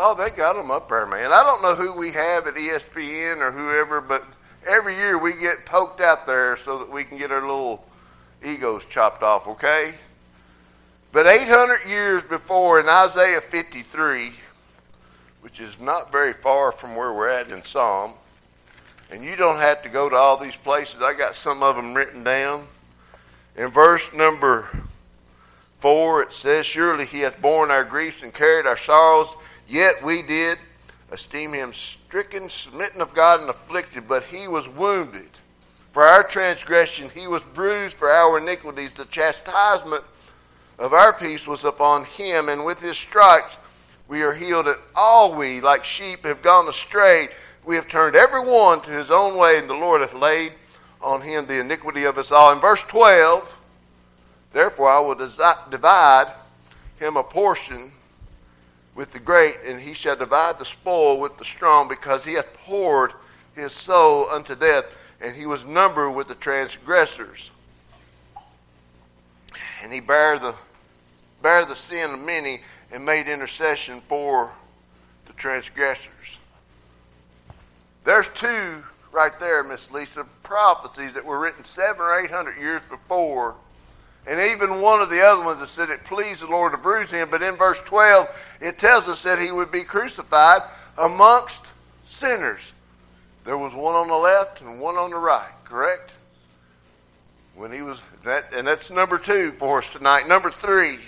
Oh, 0.00 0.14
they 0.14 0.30
got 0.30 0.54
them 0.54 0.70
up 0.70 0.88
there, 0.88 1.06
man. 1.06 1.32
I 1.32 1.42
don't 1.42 1.60
know 1.60 1.74
who 1.74 1.92
we 1.92 2.12
have 2.12 2.46
at 2.46 2.54
ESPN 2.54 3.38
or 3.38 3.50
whoever, 3.50 4.00
but 4.00 4.24
every 4.64 4.94
year 4.94 5.18
we 5.18 5.32
get 5.32 5.66
poked 5.66 6.00
out 6.00 6.24
there 6.24 6.54
so 6.54 6.78
that 6.78 6.88
we 6.88 7.02
can 7.02 7.18
get 7.18 7.32
our 7.32 7.40
little 7.40 7.84
egos 8.44 8.86
chopped 8.86 9.24
off, 9.24 9.48
okay? 9.48 9.94
But 11.10 11.26
800 11.26 11.88
years 11.88 12.22
before, 12.22 12.78
in 12.78 12.88
Isaiah 12.88 13.40
53, 13.40 14.34
which 15.40 15.58
is 15.58 15.80
not 15.80 16.12
very 16.12 16.32
far 16.32 16.70
from 16.70 16.94
where 16.94 17.12
we're 17.12 17.30
at 17.30 17.50
in 17.50 17.64
Psalm, 17.64 18.12
and 19.10 19.24
you 19.24 19.34
don't 19.34 19.56
have 19.56 19.82
to 19.82 19.88
go 19.88 20.08
to 20.08 20.14
all 20.14 20.36
these 20.36 20.54
places. 20.54 21.02
I 21.02 21.12
got 21.12 21.34
some 21.34 21.60
of 21.64 21.74
them 21.74 21.92
written 21.92 22.22
down. 22.22 22.68
In 23.56 23.66
verse 23.66 24.12
number 24.14 24.68
4, 25.78 26.22
it 26.22 26.32
says, 26.32 26.66
Surely 26.66 27.06
he 27.06 27.20
hath 27.20 27.40
borne 27.40 27.70
our 27.70 27.84
griefs 27.84 28.22
and 28.22 28.34
carried 28.34 28.66
our 28.66 28.76
sorrows. 28.76 29.36
Yet 29.68 30.02
we 30.02 30.22
did 30.22 30.58
esteem 31.10 31.52
him 31.52 31.72
stricken, 31.72 32.48
smitten 32.48 33.00
of 33.00 33.14
God, 33.14 33.40
and 33.40 33.48
afflicted, 33.48 34.08
but 34.08 34.24
he 34.24 34.48
was 34.48 34.68
wounded. 34.68 35.28
For 35.92 36.02
our 36.02 36.22
transgression, 36.22 37.10
he 37.14 37.26
was 37.26 37.42
bruised 37.42 37.96
for 37.96 38.10
our 38.10 38.38
iniquities. 38.38 38.94
The 38.94 39.06
chastisement 39.06 40.04
of 40.78 40.92
our 40.92 41.12
peace 41.12 41.46
was 41.46 41.64
upon 41.64 42.04
him, 42.04 42.48
and 42.48 42.64
with 42.64 42.80
his 42.80 42.96
stripes 42.96 43.58
we 44.06 44.22
are 44.22 44.34
healed. 44.34 44.68
And 44.68 44.78
all 44.94 45.34
we, 45.34 45.60
like 45.60 45.84
sheep, 45.84 46.24
have 46.24 46.42
gone 46.42 46.68
astray. 46.68 47.28
We 47.64 47.76
have 47.76 47.88
turned 47.88 48.16
every 48.16 48.40
one 48.40 48.80
to 48.82 48.90
his 48.90 49.10
own 49.10 49.36
way, 49.36 49.58
and 49.58 49.68
the 49.68 49.74
Lord 49.74 50.00
hath 50.00 50.14
laid 50.14 50.54
on 51.00 51.22
him 51.22 51.46
the 51.46 51.60
iniquity 51.60 52.04
of 52.04 52.18
us 52.18 52.32
all. 52.32 52.52
In 52.52 52.60
verse 52.60 52.82
12, 52.82 53.57
therefore 54.58 54.88
I 54.90 54.98
will 54.98 55.14
divide 55.14 56.34
him 56.98 57.16
a 57.16 57.22
portion 57.22 57.92
with 58.96 59.12
the 59.12 59.20
great, 59.20 59.54
and 59.64 59.80
he 59.80 59.94
shall 59.94 60.16
divide 60.16 60.58
the 60.58 60.64
spoil 60.64 61.20
with 61.20 61.38
the 61.38 61.44
strong, 61.44 61.86
because 61.86 62.24
he 62.24 62.32
hath 62.32 62.52
poured 62.54 63.12
his 63.54 63.70
soul 63.70 64.28
unto 64.28 64.56
death, 64.56 64.96
and 65.20 65.36
he 65.36 65.46
was 65.46 65.64
numbered 65.64 66.12
with 66.12 66.26
the 66.26 66.34
transgressors. 66.34 67.52
And 69.84 69.92
he 69.92 70.00
bare 70.00 70.40
the 70.40 70.56
bare 71.40 71.64
the 71.64 71.76
sin 71.76 72.14
of 72.14 72.18
many 72.18 72.62
and 72.90 73.06
made 73.06 73.28
intercession 73.28 74.00
for 74.00 74.50
the 75.26 75.32
transgressors. 75.34 76.40
There's 78.02 78.28
two 78.30 78.82
right 79.12 79.38
there, 79.38 79.62
Miss 79.62 79.92
Lisa, 79.92 80.26
prophecies 80.42 81.12
that 81.12 81.24
were 81.24 81.38
written 81.38 81.62
seven 81.62 82.02
or 82.02 82.18
eight 82.18 82.32
hundred 82.32 82.58
years 82.58 82.80
before. 82.90 83.54
And 84.28 84.40
even 84.40 84.82
one 84.82 85.00
of 85.00 85.08
the 85.08 85.22
other 85.22 85.42
ones 85.42 85.58
that 85.60 85.68
said 85.68 85.88
it 85.88 86.04
pleased 86.04 86.42
the 86.42 86.50
Lord 86.50 86.72
to 86.72 86.78
bruise 86.78 87.10
him. 87.10 87.28
But 87.30 87.42
in 87.42 87.56
verse 87.56 87.80
12, 87.80 88.58
it 88.60 88.78
tells 88.78 89.08
us 89.08 89.22
that 89.22 89.38
he 89.38 89.50
would 89.50 89.72
be 89.72 89.84
crucified 89.84 90.62
amongst 90.98 91.64
sinners. 92.04 92.74
There 93.44 93.56
was 93.56 93.72
one 93.72 93.94
on 93.94 94.08
the 94.08 94.14
left 94.14 94.60
and 94.60 94.78
one 94.78 94.96
on 94.96 95.10
the 95.10 95.16
right, 95.16 95.50
correct? 95.64 96.12
When 97.54 97.72
he 97.72 97.80
was 97.80 98.02
that, 98.24 98.52
and 98.54 98.68
that's 98.68 98.90
number 98.90 99.16
two 99.16 99.52
for 99.52 99.78
us 99.78 99.90
tonight. 99.90 100.28
Number 100.28 100.50
three, 100.50 100.98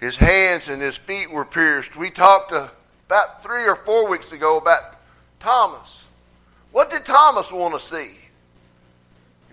his 0.00 0.16
hands 0.16 0.68
and 0.68 0.82
his 0.82 0.98
feet 0.98 1.30
were 1.30 1.44
pierced. 1.44 1.94
We 1.94 2.10
talked 2.10 2.50
about 2.50 3.40
three 3.40 3.68
or 3.68 3.76
four 3.76 4.08
weeks 4.08 4.32
ago 4.32 4.58
about 4.58 4.96
Thomas. 5.38 6.08
What 6.72 6.90
did 6.90 7.04
Thomas 7.04 7.52
want 7.52 7.74
to 7.74 7.80
see? 7.80 8.16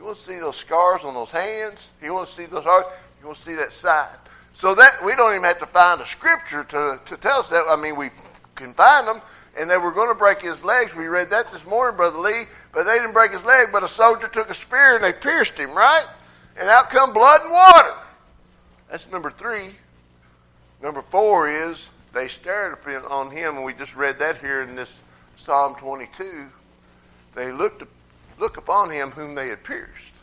You 0.02 0.08
want 0.08 0.18
to 0.18 0.24
see 0.24 0.40
those 0.40 0.58
scars 0.58 1.04
on 1.04 1.14
those 1.14 1.30
hands? 1.30 1.90
You 2.02 2.16
want 2.16 2.28
to 2.28 2.34
see 2.34 2.48
those 2.48 2.64
scars? 2.64 2.86
You 3.20 3.28
want 3.28 3.38
to 3.38 3.44
see 3.44 3.54
that 3.54 3.72
side? 3.72 4.18
So 4.52 4.74
that 4.74 4.96
we 5.06 5.16
don't 5.16 5.32
even 5.34 5.44
have 5.44 5.60
to 5.60 5.68
find 5.68 6.02
a 6.02 6.08
scripture 6.08 6.64
to, 6.64 7.00
to 7.06 7.18
tell 7.18 7.38
us 7.38 7.52
that. 7.52 7.66
I 7.70 7.80
mean, 7.80 7.96
we 7.96 8.10
can 8.56 8.74
find 8.74 9.08
them, 9.08 9.22
and 9.56 9.70
they 9.70 9.78
were 9.78 9.92
going 9.92 10.10
to 10.10 10.16
break 10.16 10.42
his 10.42 10.64
legs. 10.64 10.96
We 10.96 11.06
read 11.06 11.30
that 11.30 11.52
this 11.52 11.64
morning, 11.68 11.98
Brother 11.98 12.18
Lee, 12.18 12.46
but 12.74 12.86
they 12.86 12.98
didn't 12.98 13.14
break 13.14 13.32
his 13.32 13.44
leg, 13.46 13.68
but 13.72 13.84
a 13.84 13.88
soldier 13.88 14.28
took 14.28 14.50
a 14.50 14.56
spear 14.56 14.96
and 14.96 15.04
they 15.04 15.14
pierced 15.14 15.56
him, 15.56 15.70
right? 15.76 16.08
And 16.60 16.68
out 16.68 16.90
come 16.90 17.14
blood 17.14 17.42
and 17.44 17.52
water. 17.52 17.94
That's 18.90 19.08
number 19.12 19.30
three. 19.30 19.70
Number 20.82 21.04
four 21.04 21.48
is 21.48 21.92
they 22.12 22.28
stared 22.28 22.76
on 23.08 23.30
him, 23.30 23.58
and 23.58 23.64
we 23.64 23.76
just 23.76 23.96
read 23.96 24.18
that 24.18 24.40
here 24.40 24.64
in 24.64 24.76
this 24.76 25.04
Psalm 25.36 25.76
22. 25.76 26.48
They 27.36 27.52
looked 27.52 27.84
look 28.42 28.58
upon 28.58 28.90
him 28.90 29.12
whom 29.12 29.36
they 29.36 29.48
had 29.48 29.64
pierced. 29.64 30.14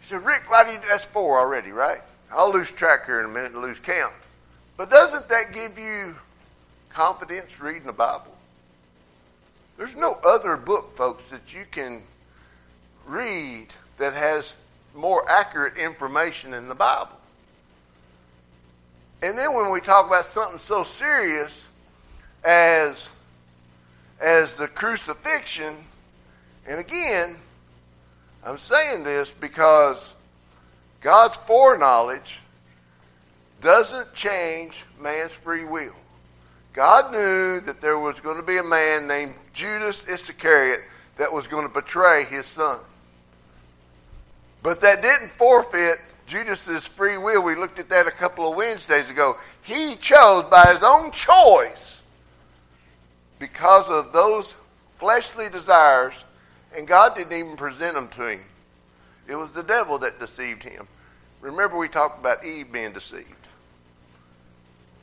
He 0.00 0.08
said, 0.08 0.24
Rick, 0.24 0.50
why 0.50 0.64
do 0.64 0.72
you, 0.72 0.80
that's 0.86 1.06
four 1.06 1.38
already, 1.38 1.70
right? 1.70 2.00
I'll 2.30 2.52
lose 2.52 2.70
track 2.72 3.06
here 3.06 3.20
in 3.20 3.26
a 3.26 3.28
minute 3.28 3.52
and 3.52 3.62
lose 3.62 3.78
count. 3.78 4.12
But 4.76 4.90
doesn't 4.90 5.28
that 5.28 5.54
give 5.54 5.78
you 5.78 6.16
confidence 6.90 7.60
reading 7.60 7.84
the 7.84 7.92
Bible? 7.92 8.36
There's 9.78 9.94
no 9.94 10.18
other 10.24 10.56
book, 10.56 10.96
folks, 10.96 11.30
that 11.30 11.54
you 11.54 11.64
can 11.70 12.02
read 13.06 13.68
that 13.98 14.12
has 14.12 14.56
more 14.94 15.24
accurate 15.30 15.76
information 15.76 16.50
than 16.50 16.68
the 16.68 16.74
Bible. 16.74 17.16
And 19.22 19.38
then 19.38 19.54
when 19.54 19.70
we 19.70 19.80
talk 19.80 20.08
about 20.08 20.24
something 20.24 20.58
so 20.58 20.82
serious 20.82 21.68
as 22.44 23.10
as 24.20 24.54
the 24.54 24.68
crucifixion, 24.68 25.74
and 26.66 26.78
again, 26.78 27.36
I'm 28.44 28.58
saying 28.58 29.04
this 29.04 29.30
because 29.30 30.14
God's 31.00 31.36
foreknowledge 31.36 32.40
doesn't 33.60 34.12
change 34.14 34.84
man's 35.00 35.32
free 35.32 35.64
will. 35.64 35.94
God 36.72 37.12
knew 37.12 37.60
that 37.60 37.80
there 37.80 37.98
was 37.98 38.20
going 38.20 38.36
to 38.36 38.42
be 38.42 38.58
a 38.58 38.62
man 38.62 39.06
named 39.06 39.34
Judas 39.52 40.06
Iscariot 40.08 40.80
that 41.18 41.32
was 41.32 41.46
going 41.46 41.66
to 41.66 41.72
betray 41.72 42.24
his 42.24 42.46
son. 42.46 42.78
But 44.62 44.80
that 44.80 45.02
didn't 45.02 45.28
forfeit 45.28 45.98
Judas's 46.26 46.86
free 46.86 47.18
will. 47.18 47.42
We 47.42 47.56
looked 47.56 47.78
at 47.78 47.88
that 47.90 48.06
a 48.06 48.10
couple 48.10 48.48
of 48.48 48.56
Wednesdays 48.56 49.10
ago. 49.10 49.36
He 49.62 49.96
chose 49.96 50.44
by 50.44 50.66
his 50.72 50.82
own 50.82 51.10
choice 51.10 52.02
because 53.38 53.88
of 53.88 54.12
those 54.12 54.56
fleshly 54.96 55.48
desires 55.50 56.24
and 56.76 56.86
God 56.86 57.14
didn't 57.14 57.32
even 57.32 57.56
present 57.56 57.94
them 57.94 58.08
to 58.08 58.28
him. 58.28 58.40
It 59.28 59.36
was 59.36 59.52
the 59.52 59.62
devil 59.62 59.98
that 60.00 60.18
deceived 60.18 60.64
him. 60.64 60.86
Remember, 61.40 61.76
we 61.76 61.88
talked 61.88 62.20
about 62.20 62.44
Eve 62.44 62.72
being 62.72 62.92
deceived. 62.92 63.26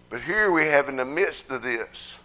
But 0.10 0.22
here 0.22 0.52
we 0.52 0.66
have 0.66 0.90
in 0.90 0.98
the 0.98 1.06
midst 1.06 1.52
of 1.52 1.62
this, 1.62 2.20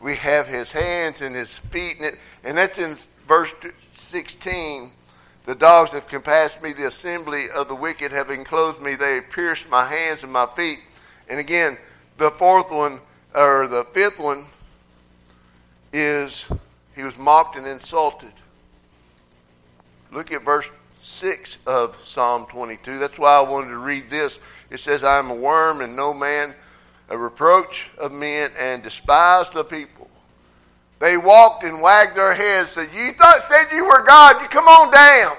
we 0.00 0.16
have 0.16 0.46
his 0.46 0.72
hands 0.72 1.22
and 1.22 1.34
his 1.34 1.52
feet, 1.52 1.96
and, 1.96 2.06
it, 2.06 2.18
and 2.44 2.56
that's 2.56 2.78
in 2.78 2.96
verse 3.26 3.54
16. 3.92 4.90
The 5.44 5.54
dogs 5.54 5.90
have 5.92 6.06
compassed 6.06 6.62
me, 6.62 6.72
the 6.72 6.86
assembly 6.86 7.46
of 7.54 7.68
the 7.68 7.74
wicked 7.74 8.12
have 8.12 8.30
enclosed 8.30 8.80
me, 8.80 8.94
they 8.94 9.16
have 9.16 9.30
pierced 9.30 9.68
my 9.70 9.84
hands 9.84 10.22
and 10.22 10.32
my 10.32 10.46
feet. 10.46 10.78
And 11.28 11.40
again, 11.40 11.78
the 12.18 12.30
fourth 12.30 12.70
one, 12.70 13.00
or 13.34 13.66
the 13.66 13.84
fifth 13.92 14.20
one, 14.20 14.46
is 15.92 16.46
he 16.94 17.02
was 17.02 17.16
mocked 17.18 17.56
and 17.56 17.66
insulted. 17.66 18.32
Look 20.12 20.30
at 20.30 20.44
verse 20.44 20.70
6 21.00 21.58
of 21.66 21.98
Psalm 22.04 22.46
22. 22.46 22.98
That's 22.98 23.18
why 23.18 23.36
I 23.36 23.40
wanted 23.40 23.70
to 23.70 23.78
read 23.78 24.10
this. 24.10 24.38
It 24.70 24.80
says, 24.80 25.04
I 25.04 25.18
am 25.18 25.30
a 25.30 25.34
worm 25.34 25.80
and 25.80 25.96
no 25.96 26.12
man, 26.12 26.54
a 27.08 27.16
reproach 27.16 27.90
of 27.98 28.12
men, 28.12 28.50
and 28.58 28.82
despised 28.82 29.56
of 29.56 29.68
people. 29.68 30.08
They 30.98 31.16
walked 31.16 31.64
and 31.64 31.82
wagged 31.82 32.14
their 32.14 32.34
heads, 32.34 32.70
said, 32.70 32.88
You 32.94 33.12
thought 33.12 33.42
said 33.48 33.74
you 33.74 33.86
were 33.86 34.04
God, 34.04 34.40
you 34.40 34.48
come 34.48 34.68
on 34.68 34.92
down. 34.92 35.36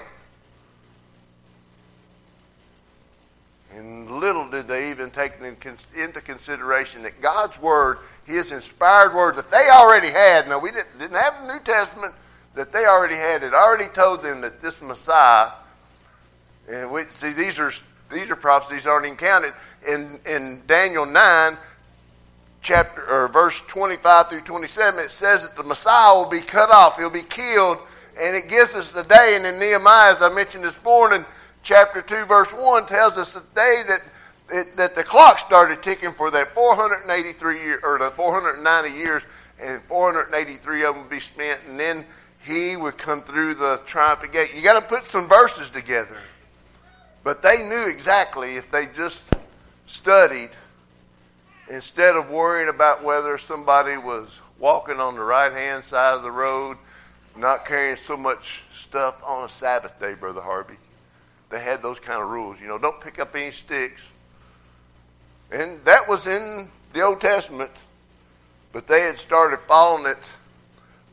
And 3.74 4.12
little 4.20 4.50
did 4.50 4.68
they 4.68 4.92
even 4.92 5.10
take 5.10 5.34
into 5.40 6.22
consideration 6.22 7.04
that 7.04 7.22
God's 7.22 7.60
word, 7.60 8.00
His 8.26 8.52
inspired 8.52 9.14
word 9.16 9.36
that 9.36 9.50
they 9.50 9.70
already 9.72 10.10
had. 10.10 10.48
Now, 10.48 10.60
we 10.60 10.72
didn't 10.72 11.14
have 11.14 11.48
the 11.48 11.54
New 11.54 11.60
Testament, 11.62 12.14
that 12.56 12.72
they 12.72 12.86
already 12.86 13.16
had 13.16 13.44
it 13.44 13.54
already 13.54 13.88
told 13.94 14.24
them 14.24 14.42
that 14.42 14.60
this 14.60 14.82
Messiah, 14.82 15.52
and 16.70 16.92
we 16.92 17.04
see 17.06 17.32
these 17.32 17.60
are 17.60 17.72
these 18.12 18.30
are 18.30 18.36
prophecies 18.36 18.86
aren't 18.86 19.06
even 19.06 19.18
counted 19.18 19.54
in 19.88 20.20
in 20.26 20.62
Daniel 20.68 21.06
nine, 21.06 21.58
chapter 22.62 23.06
or 23.10 23.28
verse 23.28 23.62
twenty 23.62 23.98
five 23.98 24.30
through 24.30 24.42
twenty 24.42 24.68
seven. 24.68 25.00
It 25.00 25.12
says 25.12 25.44
that 25.44 25.56
the 25.56 25.64
Messiah 25.64 26.16
will 26.16 26.30
be 26.30 26.42
cut 26.42 26.70
off; 26.70 26.98
he'll 26.98 27.10
be 27.10 27.24
killed, 27.24 27.80
and 28.20 28.36
it 28.36 28.50
gives 28.50 28.76
us 28.76 28.92
the 28.92 29.04
day. 29.04 29.34
And 29.36 29.46
in 29.46 29.60
Nehemiah, 29.60 30.12
as 30.12 30.22
I 30.22 30.30
mentioned 30.30 30.64
this 30.64 30.82
morning, 30.84 31.26
chapter 31.64 32.02
two, 32.02 32.26
verse 32.26 32.54
one 32.54 32.86
tells 32.86 33.18
us 33.18 33.34
the 33.34 33.44
day 33.56 33.82
that. 33.88 34.00
It, 34.50 34.76
that 34.76 34.94
the 34.94 35.06
clock 35.06 35.40
started 35.40 35.82
ticking 35.82 36.12
for 36.12 36.30
that 36.30 36.52
483 36.52 37.64
year 37.64 37.80
or 37.82 37.98
the 37.98 38.12
490 38.12 38.90
years, 38.96 39.26
and 39.60 39.82
483 39.84 40.84
of 40.84 40.94
them 40.94 41.04
would 41.04 41.10
be 41.10 41.18
spent, 41.18 41.62
and 41.66 41.80
then 41.80 42.06
he 42.44 42.76
would 42.76 42.98
come 42.98 43.22
through 43.22 43.56
the 43.56 43.82
triumphant 43.86 44.34
gate. 44.34 44.52
You 44.54 44.62
got 44.62 44.74
to 44.74 44.82
put 44.82 45.06
some 45.06 45.28
verses 45.28 45.70
together. 45.70 46.18
But 47.24 47.42
they 47.42 47.58
knew 47.58 47.88
exactly 47.90 48.58
if 48.58 48.70
they 48.70 48.88
just 48.88 49.24
studied, 49.86 50.50
instead 51.70 52.16
of 52.16 52.30
worrying 52.30 52.70
about 52.70 53.04
whether 53.04 53.38
somebody 53.38 53.98
was 53.98 54.42
walking 54.60 55.00
on 55.00 55.16
the 55.16 55.24
right 55.24 55.54
hand 55.54 55.86
side 55.86 56.16
of 56.16 56.24
the 56.24 56.32
road, 56.32 56.78
not 57.38 57.66
carrying 57.66 57.96
so 57.96 58.18
much 58.18 58.64
stuff 58.72 59.22
on 59.26 59.46
a 59.46 59.50
Sabbath 59.50 59.98
day, 60.00 60.14
Brother 60.14 60.42
Harvey. 60.42 60.76
They 61.50 61.62
had 61.62 61.82
those 61.82 62.00
kind 62.00 62.22
of 62.22 62.30
rules. 62.30 62.60
You 62.60 62.68
know, 62.68 62.78
don't 62.78 63.00
pick 63.00 63.20
up 63.20 63.36
any 63.36 63.52
sticks. 63.52 64.12
And 65.52 65.84
that 65.86 66.08
was 66.08 66.28
in 66.28 66.68
the 66.92 67.02
Old 67.02 67.22
Testament, 67.22 67.72
but 68.74 68.88
they 68.88 69.02
had 69.02 69.18
started 69.18 69.60
following 69.60 70.08
it 70.08 70.18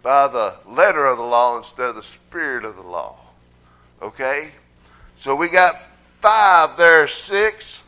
by 0.02 0.28
the 0.28 0.54
letter 0.66 1.06
of 1.06 1.18
the 1.18 1.24
law 1.24 1.58
instead 1.58 1.88
of 1.88 1.94
the 1.94 2.02
spirit 2.02 2.64
of 2.64 2.76
the 2.76 2.82
law. 2.82 3.16
Okay? 4.00 4.50
So 5.16 5.34
we 5.34 5.50
got 5.50 5.78
five 5.78 6.76
there, 6.76 7.06
six. 7.06 7.84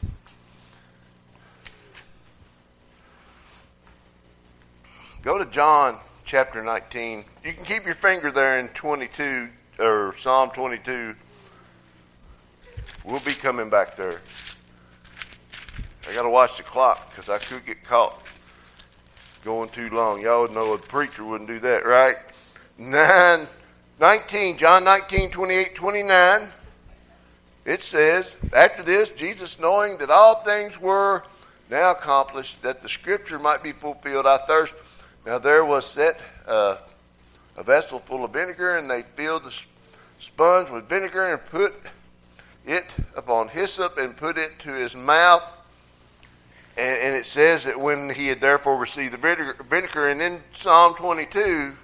Go 5.23 5.39
to 5.39 5.47
John 5.47 5.99
chapter 6.25 6.63
19. 6.63 7.25
You 7.45 7.53
can 7.53 7.65
keep 7.65 7.85
your 7.85 7.95
finger 7.95 8.31
there 8.31 8.59
in 8.59 8.69
22 8.71 9.49
or 9.79 10.15
Psalm 10.19 10.51
22. 10.51 11.15
We'll 13.05 13.21
be 13.21 13.33
coming 13.33 13.71
back 13.71 13.97
there. 13.97 14.21
I 16.09 16.13
got 16.13 16.23
to 16.23 16.29
watch 16.29 16.57
the 16.57 16.63
clock 16.65 17.11
because 17.11 17.29
I 17.29 17.39
could 17.39 17.65
get 17.65 17.85
caught. 17.85 18.22
Going 19.45 19.69
too 19.71 19.91
long. 19.91 20.21
Y'all 20.21 20.43
would 20.43 20.53
know 20.53 20.73
a 20.73 20.79
preacher 20.79 21.25
wouldn't 21.25 21.49
do 21.49 21.59
that, 21.61 21.85
right? 21.85 22.17
9, 22.79 23.47
19, 24.01 24.57
John 24.57 24.85
19, 24.85 25.31
28, 25.31 25.75
29. 25.75 26.49
It 27.65 27.83
says, 27.83 28.37
After 28.57 28.83
this, 28.83 29.11
Jesus, 29.11 29.59
knowing 29.59 29.99
that 29.99 30.11
all 30.11 30.37
things 30.37 30.81
were 30.81 31.23
now 31.71 31.93
accomplished, 31.93 32.63
that 32.63 32.83
the 32.83 32.89
scripture 32.89 33.39
might 33.39 33.63
be 33.63 33.73
fulfilled, 33.73 34.27
I 34.27 34.39
thirst. 34.39 34.75
Now 35.25 35.39
there 35.39 35.65
was 35.65 35.87
set 35.87 36.21
uh, 36.47 36.77
a 37.57 37.63
vessel 37.63 37.99
full 37.99 38.25
of 38.25 38.33
vinegar, 38.33 38.77
and 38.79 38.91
they 38.91 39.03
filled 39.03 39.45
the 39.45 39.63
sponge 40.19 40.71
with 40.71 40.89
vinegar 40.89 41.33
and 41.33 41.45
put 41.45 41.75
it 42.67 42.95
upon 43.17 43.49
hyssop 43.49 43.99
and 43.99 44.17
put 44.17 44.39
it 44.39 44.59
to 44.61 44.71
his 44.71 44.97
mouth. 44.97 45.57
And, 46.77 47.03
and 47.03 47.17
it 47.17 47.27
says 47.27 47.65
that 47.65 47.79
when 47.79 48.11
he 48.11 48.29
had 48.29 48.41
therefore 48.41 48.77
received 48.79 49.15
the 49.15 49.19
vinegar, 49.19 49.57
vinegar, 49.69 50.09
and 50.09 50.21
in 50.23 50.41
Psalm 50.53 50.95
22, 50.95 51.77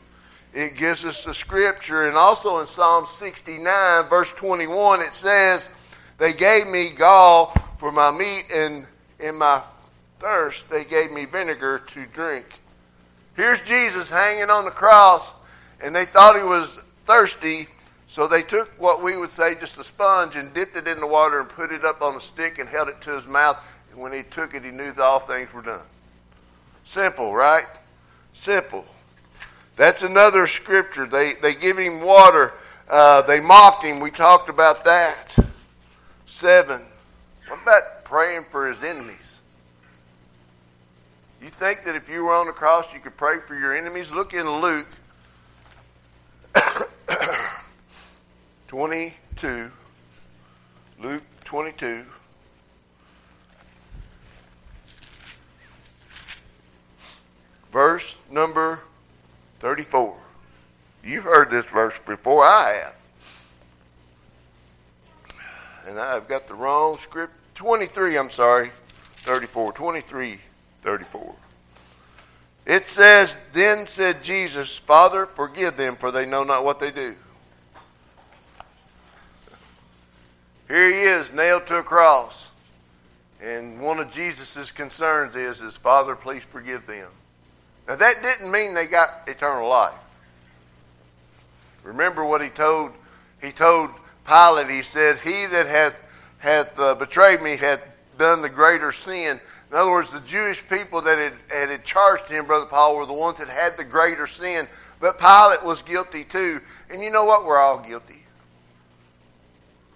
it 0.55 0.77
gives 0.77 1.05
us 1.05 1.25
the 1.25 1.35
scripture. 1.35 2.09
And 2.09 2.17
also 2.17 2.59
in 2.61 2.67
Psalm 2.67 3.07
69, 3.07 4.09
verse 4.09 4.33
21, 4.33 5.01
it 5.01 5.15
says, 5.15 5.69
They 6.17 6.33
gave 6.33 6.67
me 6.67 6.91
gall 6.91 7.55
for 7.77 7.93
my 7.93 8.11
meat, 8.11 8.47
and 8.53 8.87
in 9.21 9.37
my 9.37 9.63
thirst 10.19 10.69
they 10.71 10.85
gave 10.85 11.13
me 11.13 11.25
vinegar 11.25 11.79
to 11.79 12.07
drink. 12.07 12.61
Here's 13.37 13.61
Jesus 13.61 14.11
hanging 14.11 14.51
on 14.51 14.65
the 14.65 14.71
cross, 14.71 15.33
and 15.81 15.95
they 15.95 16.05
thought 16.05 16.37
he 16.37 16.43
was 16.43 16.85
thirsty, 17.05 17.69
so 18.09 18.27
they 18.27 18.43
took 18.43 18.69
what 18.81 19.03
we 19.03 19.17
would 19.17 19.31
say 19.31 19.55
just 19.55 19.79
a 19.79 19.85
sponge 19.85 20.35
and 20.35 20.53
dipped 20.53 20.77
it 20.77 20.89
in 20.89 20.99
the 20.99 21.07
water 21.07 21.41
and 21.41 21.49
put 21.49 21.71
it 21.71 21.85
up 21.85 22.03
on 22.03 22.17
a 22.17 22.21
stick 22.21 22.59
and 22.59 22.69
held 22.69 22.89
it 22.89 23.01
to 23.03 23.15
his 23.15 23.27
mouth. 23.27 23.65
When 23.99 24.13
he 24.13 24.23
took 24.23 24.55
it, 24.55 24.65
he 24.65 24.71
knew 24.71 24.93
that 24.93 25.03
all 25.03 25.19
things 25.19 25.53
were 25.53 25.63
done. 25.63 25.85
Simple, 26.85 27.35
right? 27.35 27.67
Simple. 28.33 28.87
That's 29.77 30.03
another 30.03 30.47
scripture. 30.47 31.07
They, 31.07 31.33
they 31.43 31.55
give 31.55 31.77
him 31.77 32.01
water. 32.01 32.53
Uh, 32.89 33.23
they 33.23 33.41
mocked 33.41 33.85
him. 33.85 34.01
We 34.01 34.11
talked 34.11 34.49
about 34.49 34.85
that. 34.85 35.37
Seven. 36.27 36.81
What 37.49 37.63
about 37.63 38.05
praying 38.05 38.45
for 38.51 38.69
his 38.69 38.83
enemies? 38.83 39.41
You 41.43 41.49
think 41.49 41.85
that 41.85 41.95
if 41.95 42.09
you 42.09 42.25
were 42.25 42.35
on 42.35 42.47
the 42.47 42.53
cross, 42.53 42.93
you 42.93 43.01
could 43.01 43.17
pray 43.17 43.39
for 43.39 43.59
your 43.59 43.77
enemies? 43.77 44.11
Look 44.13 44.35
in 44.35 44.49
Luke 44.61 44.89
22. 48.69 49.71
Luke 51.01 51.23
22. 51.45 52.07
Verse 57.71 58.17
number 58.31 58.81
34. 59.61 60.17
You've 61.05 61.25
heard 61.25 61.51
this 61.51 61.67
verse 61.67 61.95
before, 62.07 62.45
I 62.45 62.83
have. 62.85 62.95
And 65.87 65.99
I've 65.99 66.29
got 66.29 66.47
the 66.47 66.55
wrong 66.55 66.97
script. 66.97 67.33
23, 67.55 68.19
I'm 68.19 68.31
sorry. 68.31 68.71
34. 69.17 69.73
23, 69.73 70.39
34. 70.83 71.35
It 72.67 72.87
says, 72.87 73.47
Then 73.53 73.87
said 73.87 74.23
Jesus, 74.23 74.77
Father, 74.77 75.25
forgive 75.25 75.77
them, 75.77 75.97
for 75.97 76.11
they 76.11 76.27
know 76.27 76.45
not 76.45 76.65
what 76.65 76.79
they 76.79 76.91
do. 76.91 77.15
Here 80.69 80.93
he 80.93 81.01
is, 81.01 81.33
nailed 81.33 81.67
to 81.69 81.79
a 81.79 81.83
cross. 81.83 82.53
And 83.43 83.81
one 83.81 83.99
of 83.99 84.11
Jesus' 84.11 84.71
concerns 84.71 85.35
is, 85.35 85.63
is 85.63 85.79
Father, 85.79 86.15
please 86.15 86.45
forgive 86.45 86.87
them. 86.87 87.09
Now, 87.89 87.97
that 87.97 88.23
didn't 88.23 88.53
mean 88.53 88.75
they 88.75 88.87
got 88.87 89.23
eternal 89.27 89.67
life. 89.67 90.05
Remember 91.83 92.23
what 92.23 92.43
he 92.43 92.51
told, 92.51 92.93
he 93.41 93.51
told 93.51 93.91
Pilate, 94.27 94.69
he 94.69 94.83
said, 94.83 95.17
He 95.21 95.47
that 95.47 95.67
hath, 95.67 96.03
hath 96.39 96.79
uh, 96.79 96.95
betrayed 96.95 97.41
me 97.41 97.57
hath 97.57 97.83
done 98.19 98.43
the 98.43 98.49
greater 98.51 98.93
sin. 98.93 99.41
In 99.71 99.77
other 99.77 99.91
words, 99.91 100.13
the 100.13 100.21
Jewish 100.21 100.67
people 100.69 101.01
that 101.01 101.19
had, 101.19 101.69
had 101.69 101.85
charged 101.85 102.29
him, 102.29 102.45
Brother 102.45 102.67
Paul, 102.67 102.97
were 102.97 103.07
the 103.07 103.15
ones 103.15 103.39
that 103.39 103.49
had 103.49 103.79
the 103.79 103.85
greater 103.85 104.27
sin. 104.27 104.69
But 105.01 105.19
Pilate 105.19 105.65
was 105.65 105.81
guilty 105.81 106.25
too. 106.25 106.61
And 106.91 107.03
you 107.03 107.11
know 107.11 107.25
what? 107.25 107.47
We're 107.47 107.59
all 107.59 107.79
guilty. 107.79 108.23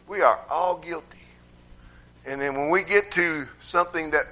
We 0.09 0.23
are 0.23 0.41
all 0.51 0.79
guilty. 0.79 1.19
And 2.27 2.41
then 2.41 2.55
when 2.55 2.71
we 2.71 2.85
get 2.85 3.13
to 3.13 3.49
something 3.61 4.11
that 4.13 4.27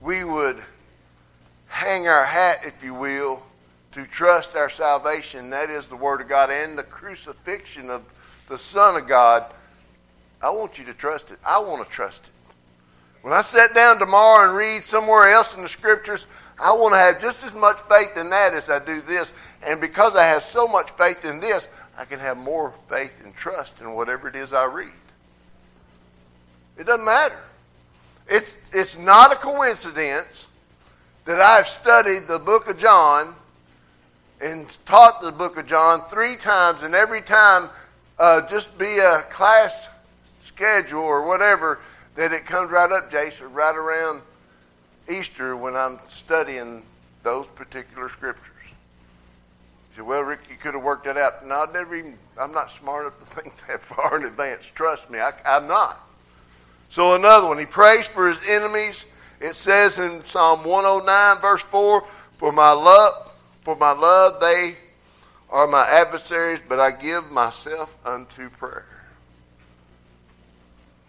we 0.00 0.24
would 0.24 0.64
hang 1.70 2.08
our 2.08 2.24
hat, 2.24 2.58
if 2.64 2.84
you 2.84 2.92
will, 2.92 3.42
to 3.92 4.04
trust 4.04 4.56
our 4.56 4.68
salvation. 4.68 5.50
That 5.50 5.70
is 5.70 5.86
the 5.86 5.96
Word 5.96 6.20
of 6.20 6.28
God 6.28 6.50
and 6.50 6.76
the 6.76 6.82
crucifixion 6.82 7.88
of 7.88 8.02
the 8.48 8.58
Son 8.58 9.00
of 9.00 9.08
God. 9.08 9.46
I 10.42 10.50
want 10.50 10.78
you 10.78 10.84
to 10.86 10.94
trust 10.94 11.30
it. 11.30 11.38
I 11.46 11.58
want 11.60 11.82
to 11.82 11.90
trust 11.90 12.24
it. 12.24 12.30
When 13.22 13.32
I 13.32 13.42
sit 13.42 13.74
down 13.74 13.98
tomorrow 13.98 14.48
and 14.48 14.56
read 14.56 14.84
somewhere 14.84 15.30
else 15.30 15.54
in 15.54 15.62
the 15.62 15.68
Scriptures, 15.68 16.26
I 16.58 16.72
want 16.72 16.94
to 16.94 16.98
have 16.98 17.20
just 17.20 17.44
as 17.44 17.54
much 17.54 17.78
faith 17.82 18.16
in 18.16 18.30
that 18.30 18.52
as 18.52 18.68
I 18.68 18.84
do 18.84 19.00
this. 19.00 19.32
And 19.62 19.80
because 19.80 20.16
I 20.16 20.24
have 20.24 20.42
so 20.42 20.66
much 20.66 20.90
faith 20.92 21.24
in 21.24 21.40
this, 21.40 21.68
I 21.96 22.04
can 22.04 22.18
have 22.18 22.36
more 22.36 22.74
faith 22.88 23.22
and 23.24 23.34
trust 23.34 23.80
in 23.80 23.94
whatever 23.94 24.28
it 24.28 24.34
is 24.34 24.52
I 24.52 24.64
read. 24.64 24.88
It 26.78 26.86
doesn't 26.86 27.04
matter. 27.04 27.38
It's, 28.28 28.56
it's 28.72 28.98
not 28.98 29.32
a 29.32 29.36
coincidence 29.36 30.49
that 31.30 31.40
I've 31.40 31.68
studied 31.68 32.26
the 32.26 32.40
book 32.40 32.68
of 32.68 32.76
John 32.76 33.36
and 34.40 34.66
taught 34.84 35.22
the 35.22 35.30
book 35.30 35.56
of 35.58 35.64
John 35.64 36.02
three 36.08 36.34
times, 36.34 36.82
and 36.82 36.92
every 36.92 37.22
time 37.22 37.70
uh, 38.18 38.48
just 38.48 38.76
be 38.76 38.98
a 38.98 39.20
class 39.30 39.88
schedule 40.40 41.02
or 41.02 41.24
whatever 41.24 41.78
that 42.16 42.32
it 42.32 42.46
comes 42.46 42.72
right 42.72 42.90
up, 42.90 43.12
Jason, 43.12 43.52
right 43.52 43.76
around 43.76 44.22
Easter 45.08 45.56
when 45.56 45.76
I'm 45.76 46.00
studying 46.08 46.82
those 47.22 47.46
particular 47.46 48.08
scriptures. 48.08 48.56
You 49.92 49.98
say, 49.98 50.02
well, 50.02 50.22
Rick, 50.22 50.40
you 50.50 50.56
could 50.56 50.74
have 50.74 50.82
worked 50.82 51.04
that 51.04 51.16
out. 51.16 51.46
No, 51.46 51.62
I 51.62 51.72
never 51.72 51.94
even, 51.94 52.18
I'm 52.40 52.50
not 52.50 52.72
smart 52.72 53.02
enough 53.02 53.20
to 53.20 53.26
think 53.26 53.56
that 53.68 53.80
far 53.80 54.16
in 54.16 54.24
advance. 54.24 54.66
Trust 54.66 55.08
me, 55.08 55.20
I, 55.20 55.30
I'm 55.46 55.68
not. 55.68 55.96
So 56.88 57.14
another 57.14 57.46
one, 57.46 57.60
he 57.60 57.66
prays 57.66 58.08
for 58.08 58.26
his 58.26 58.40
enemies 58.48 59.06
it 59.40 59.54
says 59.54 59.98
in 59.98 60.22
Psalm 60.24 60.64
109, 60.64 61.40
verse 61.40 61.62
4, 61.62 62.04
For 62.36 62.52
my 62.52 62.72
love, 62.72 63.32
for 63.62 63.76
my 63.76 63.92
love 63.92 64.40
they 64.40 64.76
are 65.48 65.66
my 65.66 65.86
adversaries, 65.88 66.60
but 66.68 66.78
I 66.78 66.90
give 66.90 67.30
myself 67.30 67.96
unto 68.04 68.50
prayer. 68.50 68.86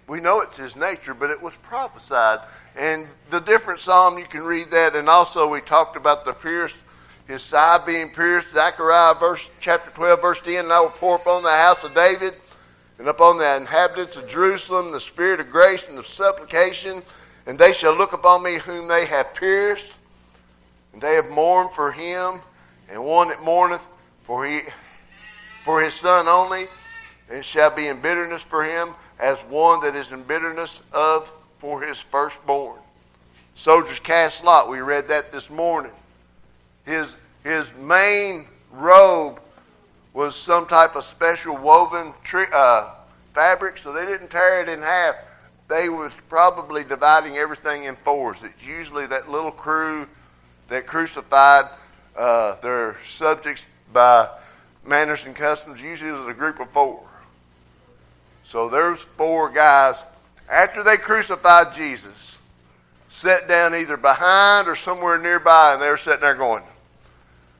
We 0.07 0.19
know 0.19 0.41
it's 0.41 0.57
his 0.57 0.75
nature, 0.75 1.13
but 1.13 1.29
it 1.29 1.41
was 1.41 1.53
prophesied. 1.63 2.39
And 2.77 3.07
the 3.29 3.39
different 3.39 3.79
psalm, 3.79 4.17
you 4.17 4.25
can 4.25 4.43
read 4.43 4.71
that. 4.71 4.95
And 4.95 5.07
also 5.07 5.47
we 5.47 5.61
talked 5.61 5.95
about 5.95 6.25
the 6.25 6.33
pierced, 6.33 6.83
his 7.27 7.41
side 7.41 7.85
being 7.85 8.09
pierced. 8.09 8.51
Zechariah 8.51 9.15
verse, 9.15 9.49
chapter 9.59 9.91
12, 9.91 10.21
verse 10.21 10.41
10, 10.41 10.65
And 10.65 10.73
I 10.73 10.81
will 10.81 10.89
pour 10.89 11.15
upon 11.17 11.43
the 11.43 11.51
house 11.51 11.83
of 11.83 11.93
David 11.93 12.33
and 12.97 13.07
upon 13.07 13.37
the 13.37 13.57
inhabitants 13.57 14.17
of 14.17 14.27
Jerusalem 14.27 14.91
the 14.91 14.99
spirit 14.99 15.39
of 15.39 15.49
grace 15.49 15.89
and 15.89 15.97
of 15.97 16.05
supplication 16.05 17.03
and 17.45 17.57
they 17.57 17.73
shall 17.73 17.95
look 17.95 18.13
upon 18.13 18.43
me 18.43 18.57
whom 18.57 18.87
they 18.87 19.05
have 19.05 19.33
pierced, 19.33 19.99
and 20.93 21.01
they 21.01 21.15
have 21.15 21.29
mourned 21.29 21.71
for 21.71 21.91
him, 21.91 22.39
and 22.89 23.03
one 23.03 23.29
that 23.29 23.41
mourneth 23.43 23.87
for 24.23 24.45
he 24.45 24.61
for 25.63 25.81
his 25.81 25.93
son 25.93 26.27
only, 26.27 26.65
and 27.29 27.45
shall 27.45 27.69
be 27.69 27.87
in 27.87 28.01
bitterness 28.01 28.43
for 28.43 28.63
him, 28.63 28.89
as 29.19 29.37
one 29.41 29.79
that 29.81 29.95
is 29.95 30.11
in 30.11 30.23
bitterness 30.23 30.83
of 30.91 31.31
for 31.59 31.81
his 31.81 31.99
firstborn. 31.99 32.79
Soldiers 33.55 33.99
cast 33.99 34.43
lot. 34.43 34.69
We 34.69 34.79
read 34.79 35.07
that 35.09 35.31
this 35.31 35.49
morning. 35.49 35.91
His 36.85 37.15
his 37.43 37.73
main 37.75 38.47
robe 38.71 39.39
was 40.13 40.35
some 40.35 40.65
type 40.65 40.95
of 40.95 41.03
special 41.03 41.57
woven 41.57 42.13
tree, 42.23 42.45
uh, 42.53 42.93
fabric, 43.33 43.77
so 43.77 43.93
they 43.93 44.05
didn't 44.05 44.29
tear 44.29 44.61
it 44.61 44.69
in 44.69 44.79
half 44.81 45.15
they 45.71 45.87
was 45.87 46.11
probably 46.27 46.83
dividing 46.83 47.37
everything 47.37 47.85
in 47.85 47.95
fours. 47.95 48.43
It's 48.43 48.67
usually 48.67 49.07
that 49.07 49.29
little 49.29 49.51
crew 49.51 50.05
that 50.67 50.85
crucified 50.85 51.65
uh, 52.17 52.59
their 52.59 52.97
subjects 53.05 53.65
by 53.93 54.27
manners 54.85 55.25
and 55.25 55.33
customs. 55.33 55.81
Usually 55.81 56.09
it 56.09 56.13
was 56.13 56.27
a 56.27 56.33
group 56.33 56.59
of 56.59 56.69
four. 56.71 57.01
So 58.43 58.67
there's 58.67 59.01
four 59.01 59.49
guys. 59.49 60.05
After 60.51 60.83
they 60.83 60.97
crucified 60.97 61.73
Jesus, 61.73 62.37
sat 63.07 63.47
down 63.47 63.73
either 63.73 63.95
behind 63.95 64.67
or 64.67 64.75
somewhere 64.75 65.17
nearby, 65.17 65.73
and 65.73 65.81
they 65.81 65.87
were 65.87 65.95
sitting 65.95 66.19
there 66.19 66.35
going, 66.35 66.63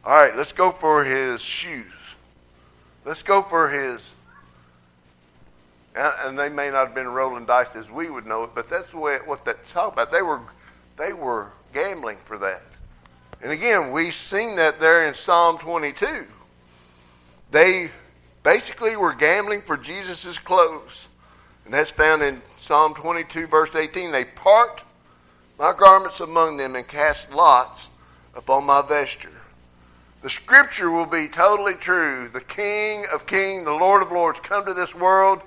All 0.04 0.22
right, 0.22 0.36
let's 0.36 0.52
go 0.52 0.70
for 0.70 1.06
his 1.06 1.42
shoes. 1.42 2.16
Let's 3.06 3.24
go 3.24 3.42
for 3.42 3.70
his 3.70 4.14
and 5.96 6.38
they 6.38 6.50
may 6.50 6.70
not 6.70 6.88
have 6.88 6.96
been 6.96 7.08
rolling 7.08 7.46
dice 7.46 7.76
as 7.76 7.92
we 7.92 8.10
would 8.10 8.26
know 8.26 8.44
it, 8.44 8.52
but 8.56 8.70
that's 8.70 8.94
way 8.94 9.18
what 9.26 9.44
that's 9.46 9.72
talking 9.72 9.94
about. 9.94 10.12
They 10.12 10.22
were, 10.22 10.42
they 10.98 11.14
were 11.14 11.52
gambling 11.74 12.18
for 12.18 12.38
that. 12.38 12.62
And 13.42 13.52
again, 13.52 13.92
we've 13.92 14.14
seen 14.14 14.56
that 14.58 14.80
there 14.80 15.08
in 15.08 15.14
Psalm 15.14 15.58
22. 15.58 16.28
They 17.50 17.90
basically 18.44 18.96
were 18.96 19.14
gambling 19.14 19.62
for 19.62 19.78
Jesus' 19.78 20.38
clothes. 20.38 21.10
And 21.66 21.74
that's 21.74 21.92
found 21.92 22.22
in 22.22 22.42
Psalm 22.58 22.94
22, 22.94 23.48
verse 23.48 23.76
18. 23.76 24.12
They 24.12 24.26
part 24.26 24.84
my 25.60 25.74
garments 25.78 26.20
among 26.22 26.58
them 26.58 26.76
and 26.76 26.88
cast 26.88 27.34
lots 27.34 27.90
upon 28.36 28.66
my 28.66 28.82
vesture. 28.82 29.30
The 30.22 30.30
scripture 30.30 30.92
will 30.92 31.06
be 31.08 31.28
totally 31.28 31.74
true. 31.74 32.30
The 32.32 32.42
King 32.42 33.06
of 33.14 33.26
kings, 33.26 33.66
the 33.66 33.72
Lord 33.72 34.04
of 34.04 34.12
lords, 34.12 34.40
come 34.40 34.66
to 34.66 34.74
this 34.74 34.94
world, 34.94 35.42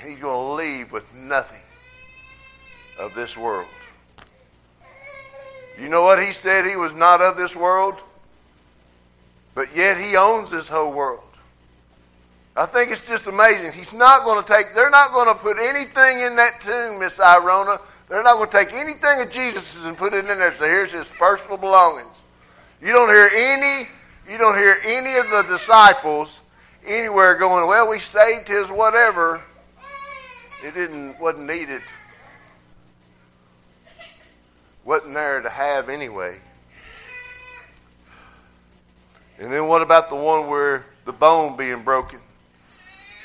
and 0.00 0.10
he's 0.10 0.20
going 0.20 0.46
to 0.46 0.52
leave 0.62 0.92
with 0.92 1.12
nothing 1.14 1.62
of 2.98 3.14
this 3.14 3.36
world. 3.36 3.66
You 5.80 5.88
know 5.88 6.02
what 6.02 6.22
he 6.22 6.32
said? 6.32 6.64
He 6.64 6.76
was 6.76 6.92
not 6.92 7.20
of 7.20 7.36
this 7.36 7.54
world, 7.54 7.96
but 9.54 9.74
yet 9.76 9.96
he 9.96 10.16
owns 10.16 10.50
this 10.50 10.68
whole 10.68 10.92
world. 10.92 11.22
I 12.56 12.66
think 12.66 12.90
it's 12.90 13.06
just 13.06 13.28
amazing. 13.28 13.72
He's 13.72 13.92
not 13.92 14.24
going 14.24 14.42
to 14.42 14.52
take, 14.52 14.74
they're 14.74 14.90
not 14.90 15.12
going 15.12 15.28
to 15.28 15.40
put 15.40 15.58
anything 15.58 16.20
in 16.20 16.34
that 16.34 16.60
tomb, 16.60 16.98
Miss 16.98 17.18
Irona. 17.18 17.80
They're 18.08 18.22
not 18.22 18.36
going 18.36 18.50
to 18.50 18.56
take 18.56 18.72
anything 18.72 19.20
of 19.20 19.30
Jesus' 19.30 19.84
and 19.84 19.96
put 19.96 20.12
it 20.14 20.26
in 20.26 20.38
there. 20.38 20.50
So 20.50 20.64
here's 20.64 20.92
his 20.92 21.08
personal 21.08 21.56
belongings. 21.56 22.24
You 22.82 22.92
don't 22.92 23.08
hear 23.08 23.30
any, 23.32 23.88
you 24.28 24.38
don't 24.38 24.56
hear 24.56 24.76
any 24.84 25.16
of 25.18 25.30
the 25.30 25.44
disciples 25.48 26.40
anywhere 26.84 27.36
going, 27.36 27.68
well, 27.68 27.88
we 27.88 28.00
saved 28.00 28.48
his 28.48 28.68
whatever. 28.70 29.42
It 30.64 30.74
didn't, 30.74 31.18
wasn't 31.20 31.46
needed. 31.46 31.82
Wasn't 34.84 35.14
there 35.14 35.40
to 35.40 35.48
have 35.48 35.88
anyway. 35.88 36.38
And 39.38 39.52
then 39.52 39.68
what 39.68 39.82
about 39.82 40.08
the 40.08 40.16
one 40.16 40.48
where 40.48 40.84
the 41.04 41.12
bone 41.12 41.56
being 41.56 41.82
broken? 41.82 42.20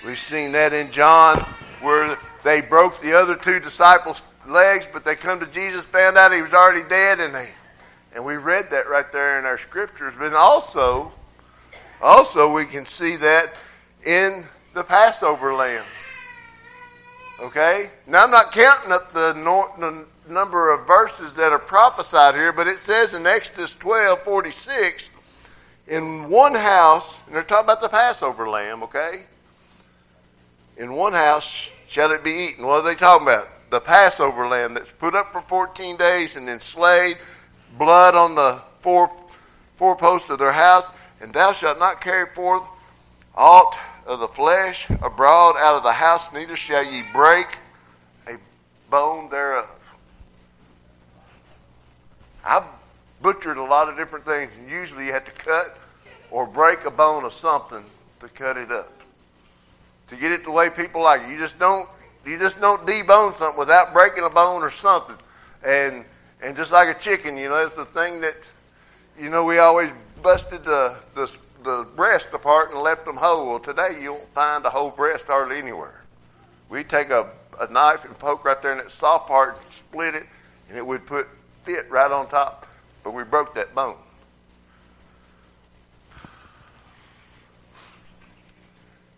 We've 0.06 0.20
seen 0.20 0.52
that 0.52 0.74
in 0.74 0.92
John 0.92 1.40
where 1.82 2.18
they 2.44 2.62
broke 2.62 3.00
the 3.00 3.14
other 3.14 3.36
two 3.36 3.60
disciples' 3.60 4.22
legs, 4.48 4.88
but 4.92 5.04
they 5.04 5.16
come 5.16 5.40
to 5.40 5.48
Jesus, 5.48 5.88
found 5.88 6.18
out 6.18 6.34
he 6.34 6.42
was 6.42 6.54
already 6.54 6.88
dead, 6.88 7.20
and 7.20 7.34
they 7.34 7.50
and 8.16 8.24
we 8.24 8.36
read 8.36 8.70
that 8.70 8.88
right 8.88 9.12
there 9.12 9.40
in 9.40 9.46
our 9.46 9.58
scriptures. 9.58 10.14
But 10.18 10.34
also, 10.34 11.12
also 12.02 12.54
we 12.54 12.66
can 12.66 12.86
see 12.86 13.16
that 13.16 13.56
in 14.06 14.46
the 14.74 14.84
Passover 14.84 15.54
lamb. 15.54 15.84
Okay? 17.40 17.90
Now 18.08 18.24
I'm 18.24 18.32
not 18.32 18.52
counting 18.52 18.92
up 18.92 19.14
the, 19.14 19.34
the 19.34 20.06
number 20.28 20.74
of 20.74 20.88
verses 20.88 21.34
that 21.34 21.52
are 21.52 21.60
prophesied 21.60 22.36
here, 22.36 22.54
but 22.54 22.68
it 22.68 22.78
says 22.78 23.14
in 23.14 23.26
Exodus 23.26 23.74
12, 23.76 24.20
46, 24.22 25.10
in 25.88 26.30
one 26.30 26.56
house, 26.56 27.20
and 27.28 27.36
they're 27.36 27.44
talking 27.44 27.66
about 27.66 27.82
the 27.82 27.90
Passover 27.90 28.48
lamb, 28.48 28.84
okay? 28.84 29.26
in 30.78 30.94
one 30.94 31.14
house 31.14 31.72
shall 31.88 32.12
it 32.12 32.24
be 32.24 32.32
eaten. 32.32 32.66
What 32.66 32.84
are 32.84 32.84
they 32.84 32.96
talking 32.96 33.28
about? 33.28 33.48
The 33.70 33.80
Passover 33.80 34.48
lamb 34.48 34.74
that's 34.74 34.90
put 34.92 35.16
up 35.16 35.32
for 35.32 35.42
14 35.42 35.98
days 35.98 36.36
and 36.36 36.48
then 36.48 36.60
slayed, 36.60 37.18
blood 37.78 38.16
on 38.16 38.36
the 38.36 38.62
four, 38.82 39.12
four 39.76 39.96
posts 39.96 40.30
of 40.30 40.40
their 40.40 40.52
house, 40.52 40.88
and 41.22 41.34
thou 41.34 41.54
shalt 41.54 41.80
not 41.80 42.02
carry 42.02 42.28
forth 42.28 42.64
aught 43.36 43.78
of 44.06 44.20
the 44.20 44.28
flesh 44.28 44.90
abroad 44.90 45.56
out 45.58 45.76
of 45.76 45.84
the 45.84 45.92
house, 45.92 46.32
neither 46.34 46.56
shall 46.56 46.86
ye 46.86 47.04
break 47.14 47.58
a 48.28 48.36
bone 48.90 49.30
thereof. 49.30 49.70
I've 52.46 52.64
butchered 53.22 53.58
a 53.58 53.64
lot 53.64 53.88
of 53.88 53.96
different 53.96 54.26
things, 54.26 54.52
and 54.58 54.70
usually 54.70 55.06
you 55.06 55.14
have 55.14 55.26
to 55.26 55.32
cut 55.32 55.78
or 56.32 56.46
break 56.46 56.86
a 56.86 56.92
bone 56.92 57.24
of 57.24 57.34
something 57.34 57.84
to 58.20 58.28
cut 58.30 58.58
it 58.58 58.72
up 58.72 58.92
to 60.14 60.16
get 60.16 60.32
it 60.32 60.44
the 60.44 60.52
way 60.52 60.70
people 60.70 61.02
like 61.02 61.22
it. 61.22 61.30
You 61.30 61.38
just 61.38 61.60
don't 61.60 61.90
you 62.26 62.38
just 62.40 62.60
don't 62.62 62.86
debone 62.86 63.36
something 63.36 63.60
without 63.60 63.94
breaking 63.94 64.24
a 64.24 64.30
bone 64.30 64.62
or 64.62 64.70
something. 64.70 65.18
And 65.66 66.06
and 66.42 66.56
just 66.56 66.72
like 66.72 66.96
a 66.96 67.00
chicken, 67.00 67.38
you 67.38 67.50
know, 67.50 67.66
it's 67.66 67.76
the 67.76 67.86
thing 67.86 68.22
that 68.22 68.38
you 69.20 69.30
know 69.30 69.44
we 69.44 69.60
always 69.60 69.92
busted 70.22 70.64
the 70.64 70.98
the, 71.16 71.36
the 71.64 71.88
breast 71.96 72.30
apart 72.34 72.72
and 72.72 72.80
left 72.80 73.06
them 73.06 73.18
whole. 73.18 73.50
Well, 73.50 73.60
today 73.60 73.98
you 74.02 74.14
won't 74.14 74.30
find 74.30 74.66
a 74.66 74.70
whole 74.70 74.90
breast 74.90 75.28
hardly 75.28 75.58
anywhere. 75.58 76.02
We 76.70 76.84
take 76.84 77.10
a, 77.10 77.30
a 77.60 77.72
knife 77.72 78.06
and 78.06 78.18
poke 78.18 78.46
right 78.46 78.62
there 78.62 78.72
in 78.72 78.80
that 78.80 78.92
soft 78.92 79.28
part, 79.28 79.58
and 79.62 79.72
split 79.72 80.16
it, 80.16 80.26
and 80.70 80.78
it 80.78 80.86
would 80.86 81.06
put 81.06 81.28
fit 81.64 81.90
right 81.90 82.12
on 82.12 82.28
top. 82.28 82.68
But 83.04 83.14
we 83.14 83.24
broke 83.24 83.54
that 83.56 83.74
bone. 83.76 83.98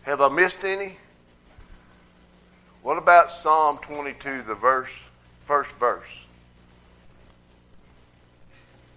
Have 0.02 0.20
I 0.20 0.28
missed 0.28 0.64
any? 0.64 0.96
What 2.82 2.98
about 2.98 3.32
Psalm 3.32 3.78
22, 3.78 4.42
the 4.42 4.54
verse, 4.54 5.00
first 5.44 5.74
verse? 5.76 6.26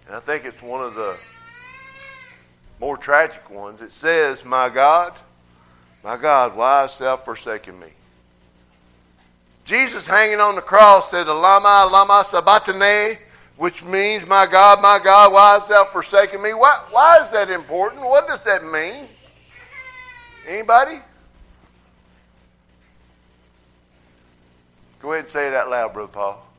And 0.06 0.14
I 0.14 0.20
think 0.20 0.44
it's 0.44 0.62
one 0.62 0.84
of 0.84 0.94
the 0.94 1.16
more 2.80 2.96
tragic 2.96 3.48
ones. 3.50 3.82
It 3.82 3.92
says, 3.92 4.44
My 4.44 4.68
God, 4.68 5.12
my 6.02 6.16
God, 6.16 6.56
why 6.56 6.80
hast 6.80 6.98
thou 6.98 7.16
forsaken 7.16 7.78
me? 7.78 7.88
Jesus 9.64 10.06
hanging 10.06 10.40
on 10.40 10.56
the 10.56 10.62
cross 10.62 11.10
said, 11.10 11.26
Lama, 11.28 11.88
Lama 11.92 12.24
Sabachthani, 12.26 13.18
which 13.56 13.84
means, 13.84 14.26
My 14.26 14.46
God, 14.46 14.80
my 14.80 14.98
God, 15.04 15.32
why 15.32 15.52
hast 15.52 15.68
thou 15.68 15.84
forsaken 15.84 16.42
me? 16.42 16.54
Why, 16.54 16.82
why 16.90 17.18
is 17.20 17.30
that 17.30 17.50
important? 17.50 18.02
What 18.02 18.26
does 18.26 18.42
that 18.44 18.64
mean? 18.64 19.06
Anybody? 20.48 21.00
Go 25.00 25.12
ahead 25.12 25.24
and 25.24 25.30
say 25.30 25.48
it 25.48 25.54
out 25.54 25.70
loud, 25.70 25.92
Brother 25.92 26.12
Paul. 26.12 26.49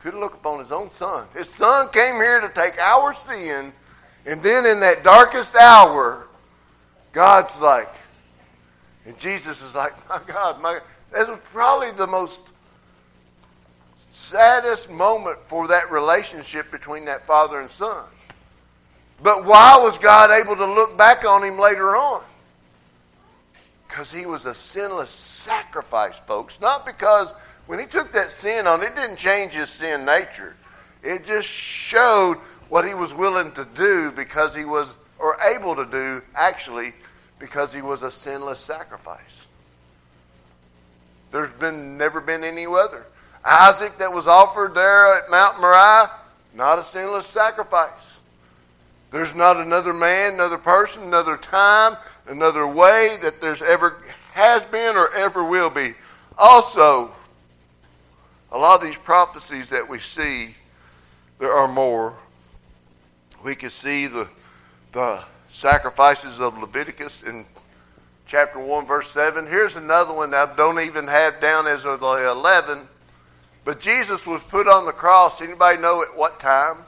Couldn't 0.00 0.20
look 0.20 0.34
upon 0.34 0.60
his 0.60 0.72
own 0.72 0.90
son. 0.90 1.26
His 1.34 1.48
son 1.48 1.88
came 1.90 2.14
here 2.14 2.40
to 2.40 2.48
take 2.48 2.78
our 2.78 3.12
sin, 3.12 3.72
and 4.26 4.42
then 4.42 4.64
in 4.64 4.80
that 4.80 5.02
darkest 5.02 5.54
hour, 5.56 6.28
God's 7.12 7.58
like, 7.60 7.92
and 9.06 9.18
Jesus 9.18 9.62
is 9.62 9.74
like, 9.74 10.08
my 10.08 10.20
God, 10.26 10.60
my 10.60 10.74
God. 10.74 10.82
That 11.12 11.28
was 11.28 11.40
probably 11.44 11.90
the 11.92 12.06
most 12.06 12.42
saddest 14.10 14.90
moment 14.90 15.38
for 15.46 15.66
that 15.68 15.90
relationship 15.90 16.70
between 16.70 17.06
that 17.06 17.24
father 17.24 17.60
and 17.60 17.70
son. 17.70 18.04
But 19.22 19.44
why 19.44 19.78
was 19.80 19.98
God 19.98 20.30
able 20.30 20.54
to 20.56 20.66
look 20.66 20.96
back 20.96 21.24
on 21.24 21.42
him 21.42 21.58
later 21.58 21.96
on? 21.96 22.22
Because 23.88 24.12
he 24.12 24.26
was 24.26 24.44
a 24.44 24.54
sinless 24.54 25.10
sacrifice, 25.10 26.20
folks. 26.20 26.60
Not 26.60 26.84
because 26.84 27.32
when 27.68 27.78
he 27.78 27.84
took 27.84 28.12
that 28.12 28.30
sin 28.30 28.66
on, 28.66 28.82
it 28.82 28.96
didn't 28.96 29.16
change 29.16 29.52
his 29.52 29.68
sin 29.68 30.06
nature. 30.06 30.56
It 31.02 31.26
just 31.26 31.46
showed 31.46 32.38
what 32.70 32.86
he 32.86 32.94
was 32.94 33.12
willing 33.12 33.52
to 33.52 33.68
do 33.74 34.10
because 34.10 34.54
he 34.54 34.64
was, 34.64 34.96
or 35.18 35.36
able 35.42 35.76
to 35.76 35.84
do, 35.84 36.22
actually, 36.34 36.94
because 37.38 37.70
he 37.70 37.82
was 37.82 38.02
a 38.02 38.10
sinless 38.10 38.58
sacrifice. 38.58 39.48
There's 41.30 41.50
been 41.52 41.98
never 41.98 42.22
been 42.22 42.42
any 42.42 42.64
other. 42.64 43.04
Isaac 43.44 43.98
that 43.98 44.14
was 44.14 44.26
offered 44.26 44.74
there 44.74 45.14
at 45.14 45.30
Mount 45.30 45.60
Moriah, 45.60 46.10
not 46.54 46.78
a 46.78 46.82
sinless 46.82 47.26
sacrifice. 47.26 48.18
There's 49.10 49.34
not 49.34 49.58
another 49.58 49.92
man, 49.92 50.34
another 50.34 50.56
person, 50.56 51.02
another 51.02 51.36
time, 51.36 51.98
another 52.28 52.66
way 52.66 53.18
that 53.20 53.42
there's 53.42 53.60
ever 53.60 53.98
has 54.32 54.62
been 54.64 54.96
or 54.96 55.14
ever 55.14 55.44
will 55.44 55.68
be. 55.68 55.92
Also, 56.38 57.12
a 58.50 58.58
lot 58.58 58.76
of 58.76 58.82
these 58.82 58.96
prophecies 58.96 59.70
that 59.70 59.88
we 59.88 59.98
see, 59.98 60.54
there 61.38 61.52
are 61.52 61.68
more. 61.68 62.16
We 63.44 63.54
can 63.54 63.70
see 63.70 64.06
the 64.06 64.28
the 64.92 65.22
sacrifices 65.48 66.40
of 66.40 66.58
Leviticus 66.58 67.22
in 67.22 67.46
chapter 68.26 68.58
1, 68.58 68.86
verse 68.86 69.10
7. 69.10 69.46
Here's 69.46 69.76
another 69.76 70.12
one 70.12 70.30
that 70.30 70.50
I 70.50 70.56
don't 70.56 70.80
even 70.80 71.06
have 71.06 71.40
down 71.40 71.66
as 71.66 71.84
of 71.84 72.00
the 72.00 72.30
11. 72.30 72.88
But 73.64 73.80
Jesus 73.80 74.26
was 74.26 74.42
put 74.44 74.66
on 74.66 74.86
the 74.86 74.92
cross. 74.92 75.40
Anybody 75.40 75.80
know 75.80 76.02
at 76.02 76.16
what 76.16 76.40
time? 76.40 76.78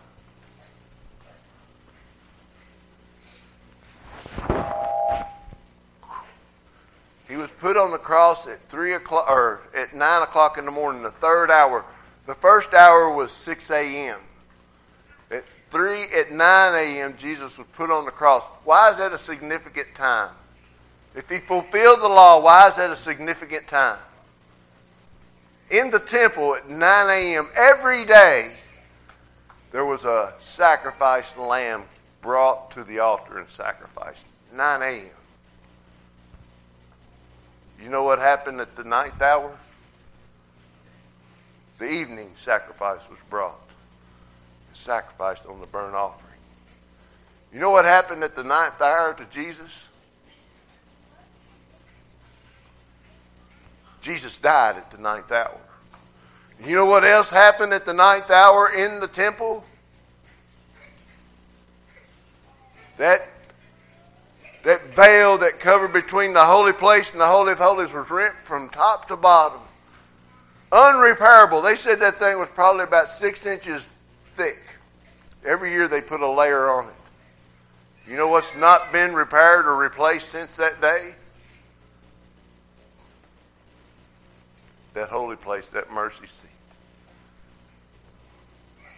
He 7.30 7.36
was 7.36 7.48
put 7.60 7.76
on 7.76 7.92
the 7.92 7.98
cross 7.98 8.48
at 8.48 8.58
three 8.68 8.94
o'clock 8.94 9.30
or 9.30 9.60
at 9.72 9.94
nine 9.94 10.22
o'clock 10.22 10.58
in 10.58 10.64
the 10.64 10.72
morning, 10.72 11.00
the 11.00 11.12
third 11.12 11.48
hour. 11.48 11.84
The 12.26 12.34
first 12.34 12.74
hour 12.74 13.14
was 13.14 13.30
six 13.30 13.70
a.m. 13.70 14.18
At 15.30 15.44
three 15.70 16.06
at 16.12 16.32
nine 16.32 16.74
a.m. 16.74 17.14
Jesus 17.16 17.56
was 17.56 17.68
put 17.68 17.88
on 17.88 18.04
the 18.04 18.10
cross. 18.10 18.48
Why 18.64 18.90
is 18.90 18.98
that 18.98 19.12
a 19.12 19.18
significant 19.18 19.94
time? 19.94 20.30
If 21.14 21.28
he 21.30 21.38
fulfilled 21.38 22.00
the 22.00 22.08
law, 22.08 22.40
why 22.40 22.66
is 22.68 22.76
that 22.76 22.90
a 22.90 22.96
significant 22.96 23.68
time? 23.68 23.98
In 25.70 25.92
the 25.92 26.00
temple 26.00 26.56
at 26.56 26.68
9 26.68 26.80
a.m. 26.80 27.48
every 27.54 28.04
day, 28.04 28.56
there 29.70 29.84
was 29.84 30.04
a 30.04 30.34
sacrificed 30.38 31.38
lamb 31.38 31.84
brought 32.22 32.72
to 32.72 32.82
the 32.82 32.98
altar 32.98 33.38
and 33.38 33.48
sacrificed. 33.48 34.26
9 34.52 34.82
a.m. 34.82 35.10
You 37.82 37.88
know 37.88 38.02
what 38.02 38.18
happened 38.18 38.60
at 38.60 38.76
the 38.76 38.84
ninth 38.84 39.20
hour? 39.22 39.56
The 41.78 41.88
evening 41.88 42.30
sacrifice 42.34 43.08
was 43.08 43.18
brought 43.30 43.58
and 44.68 44.76
sacrificed 44.76 45.46
on 45.46 45.60
the 45.60 45.66
burnt 45.66 45.94
offering. 45.94 46.30
You 47.52 47.58
know 47.58 47.70
what 47.70 47.84
happened 47.84 48.22
at 48.22 48.36
the 48.36 48.44
ninth 48.44 48.80
hour 48.80 49.14
to 49.14 49.24
Jesus? 49.26 49.88
Jesus 54.00 54.36
died 54.36 54.76
at 54.76 54.90
the 54.90 54.98
ninth 54.98 55.32
hour. 55.32 55.58
You 56.64 56.76
know 56.76 56.84
what 56.84 57.04
else 57.04 57.30
happened 57.30 57.72
at 57.72 57.86
the 57.86 57.94
ninth 57.94 58.30
hour 58.30 58.70
in 58.76 59.00
the 59.00 59.08
temple? 59.08 59.64
That, 62.98 63.26
that 64.62 64.94
veil 64.94 65.38
that 65.38 65.58
covered 65.58 65.92
between 65.92 66.32
the 66.32 66.44
holy 66.44 66.72
place 66.72 67.12
and 67.12 67.20
the 67.20 67.26
Holy 67.26 67.52
of 67.52 67.58
Holies 67.58 67.92
was 67.92 68.10
rent 68.10 68.34
from 68.44 68.68
top 68.68 69.08
to 69.08 69.16
bottom. 69.16 69.60
Unrepairable. 70.70 71.62
They 71.62 71.76
said 71.76 71.98
that 72.00 72.14
thing 72.14 72.38
was 72.38 72.48
probably 72.50 72.84
about 72.84 73.08
six 73.08 73.46
inches 73.46 73.88
thick. 74.24 74.76
Every 75.44 75.72
year 75.72 75.88
they 75.88 76.00
put 76.00 76.20
a 76.20 76.28
layer 76.28 76.68
on 76.68 76.88
it. 76.88 76.94
You 78.06 78.16
know 78.16 78.28
what's 78.28 78.56
not 78.56 78.92
been 78.92 79.14
repaired 79.14 79.66
or 79.66 79.76
replaced 79.76 80.28
since 80.28 80.56
that 80.56 80.80
day? 80.80 81.14
That 84.94 85.08
holy 85.08 85.36
place, 85.36 85.70
that 85.70 85.90
mercy 85.92 86.26
seat. 86.26 86.50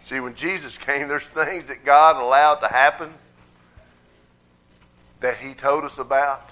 See, 0.01 0.19
when 0.19 0.35
Jesus 0.35 0.77
came, 0.77 1.07
there's 1.07 1.25
things 1.25 1.67
that 1.67 1.85
God 1.85 2.17
allowed 2.17 2.55
to 2.55 2.67
happen 2.67 3.13
that 5.23 5.37
He 5.37 5.53
told 5.53 5.85
us 5.85 5.99
about. 5.99 6.49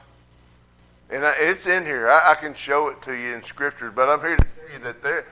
And 1.10 1.26
it's 1.26 1.68
in 1.68 1.84
here. 1.84 2.10
I, 2.10 2.36
can 2.36 2.54
show 2.54 2.88
it 2.88 3.02
to 3.02 3.14
you 3.14 3.36
in 3.36 3.44
Scriptures, 3.44 3.92
but 3.94 4.08
I'm 4.08 4.22
here 4.22 4.38
to 4.38 4.44
tell 4.44 4.74
you 4.74 4.80
that 4.86 5.04
there, 5.04 5.26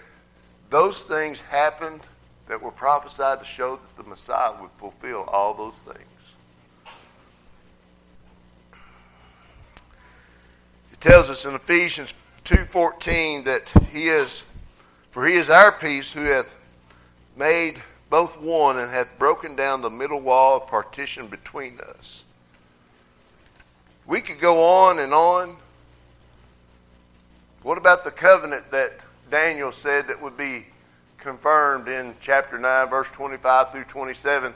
those 0.69 1.03
things 1.03 1.39
happened 1.39 2.01
that 2.49 2.61
were 2.61 2.71
prophesied 2.71 3.39
to 3.39 3.45
show 3.45 3.77
that 3.77 3.95
the 3.95 4.03
Messiah 4.03 4.51
would 4.59 4.71
fulfill 4.75 5.23
all 5.23 5.53
those 5.53 5.75
things. 5.75 6.35
It 10.91 10.99
tells 10.99 11.29
us 11.29 11.45
in 11.45 11.55
Ephesians 11.55 12.13
2:14 12.43 13.45
that 13.45 13.69
he 13.89 14.09
is 14.09 14.43
for 15.11 15.25
he 15.25 15.35
is 15.35 15.49
our 15.49 15.71
peace 15.71 16.11
who 16.11 16.23
hath 16.23 16.57
made 17.37 17.81
both 18.09 18.37
one 18.37 18.79
and 18.79 18.91
hath 18.91 19.17
broken 19.17 19.55
down 19.55 19.79
the 19.79 19.89
middle 19.89 20.19
wall 20.19 20.57
of 20.57 20.67
partition 20.67 21.27
between 21.27 21.79
us. 21.79 22.25
We 24.09 24.21
could 24.21 24.39
go 24.39 24.87
on 24.87 24.97
and 24.97 25.13
on. 25.13 25.55
What 27.61 27.77
about 27.77 28.03
the 28.03 28.09
covenant 28.09 28.71
that 28.71 29.01
Daniel 29.29 29.71
said 29.71 30.07
that 30.07 30.19
would 30.19 30.35
be 30.35 30.65
confirmed 31.19 31.87
in 31.87 32.15
chapter 32.19 32.57
9, 32.57 32.89
verse 32.89 33.07
25 33.09 33.71
through 33.71 33.83
27? 33.83 34.51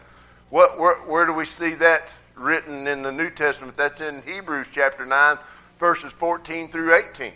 What, 0.50 0.80
where, 0.80 0.96
where 1.02 1.28
do 1.28 1.34
we 1.34 1.46
see 1.46 1.76
that 1.76 2.12
written 2.34 2.88
in 2.88 3.04
the 3.04 3.12
New 3.12 3.30
Testament? 3.30 3.78
That's 3.78 4.02
in 4.02 4.24
Hebrews 4.24 4.70
chapter 4.72 5.06
9, 5.06 5.38
verses 5.80 6.12
14 6.14 6.70
through 6.70 6.96
18. 6.96 7.32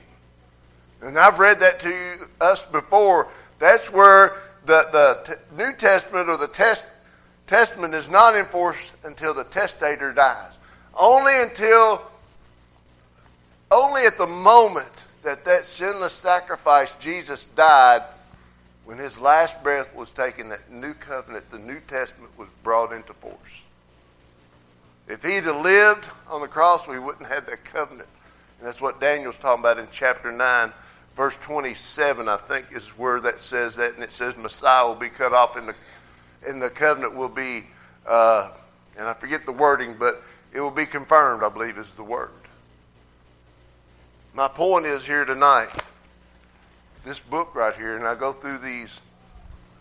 And 1.03 1.19
I've 1.19 1.37
read 1.37 1.59
that 1.59 1.79
to 1.81 1.89
you, 1.89 2.27
us 2.41 2.65
before. 2.65 3.27
That's 3.59 3.93
where 3.93 4.37
the, 4.65 4.87
the 4.91 5.35
t- 5.35 5.55
New 5.55 5.71
Testament 5.73 6.29
or 6.29 6.37
the 6.37 6.47
test, 6.47 6.87
Testament 7.45 7.93
is 7.93 8.09
not 8.09 8.35
enforced 8.35 8.95
until 9.03 9.35
the 9.35 9.43
testator 9.43 10.11
dies. 10.13 10.57
Only 10.99 11.41
until, 11.41 12.01
only 13.71 14.05
at 14.05 14.17
the 14.17 14.27
moment 14.27 14.91
that 15.23 15.45
that 15.45 15.65
sinless 15.65 16.13
sacrifice, 16.13 16.95
Jesus 16.95 17.45
died, 17.45 18.03
when 18.85 18.97
his 18.97 19.19
last 19.19 19.61
breath 19.63 19.93
was 19.93 20.11
taken, 20.11 20.49
that 20.49 20.71
new 20.71 20.93
covenant, 20.93 21.49
the 21.49 21.59
New 21.59 21.79
Testament, 21.81 22.31
was 22.37 22.47
brought 22.63 22.93
into 22.93 23.13
force. 23.13 23.63
If 25.07 25.23
he'd 25.23 25.43
have 25.43 25.61
lived 25.61 26.09
on 26.29 26.41
the 26.41 26.47
cross, 26.47 26.87
we 26.87 26.99
wouldn't 26.99 27.27
have 27.27 27.45
that 27.47 27.63
covenant. 27.65 28.07
And 28.59 28.67
that's 28.67 28.81
what 28.81 28.99
Daniel's 28.99 29.37
talking 29.37 29.61
about 29.61 29.77
in 29.77 29.87
chapter 29.91 30.31
9 30.31 30.71
verse 31.17 31.35
27, 31.37 32.29
I 32.29 32.37
think, 32.37 32.67
is 32.71 32.89
where 32.89 33.19
that 33.21 33.41
says 33.41 33.75
that, 33.77 33.95
and 33.95 34.03
it 34.03 34.13
says 34.13 34.37
Messiah 34.37 34.87
will 34.87 34.93
be 34.93 35.09
cut 35.09 35.33
off, 35.33 35.55
and 35.55 35.67
the, 35.67 35.75
and 36.47 36.61
the 36.61 36.69
covenant 36.69 37.15
will 37.15 37.27
be, 37.27 37.65
uh, 38.05 38.51
and 38.95 39.07
I 39.07 39.13
forget 39.13 39.43
the 39.47 39.51
wording, 39.51 39.95
but 39.97 40.21
it 40.53 40.61
will 40.61 40.71
be 40.71 40.85
confirmed, 40.85 41.43
I 41.43 41.49
believe 41.49 41.77
is 41.77 41.93
the 41.95 42.03
word. 42.03 42.29
My 44.33 44.47
point 44.47 44.85
is 44.85 45.05
here 45.05 45.25
tonight, 45.25 45.71
this 47.03 47.19
book 47.19 47.55
right 47.55 47.75
here, 47.75 47.97
and 47.97 48.07
I 48.07 48.15
go 48.15 48.33
through 48.33 48.59
these, 48.59 49.01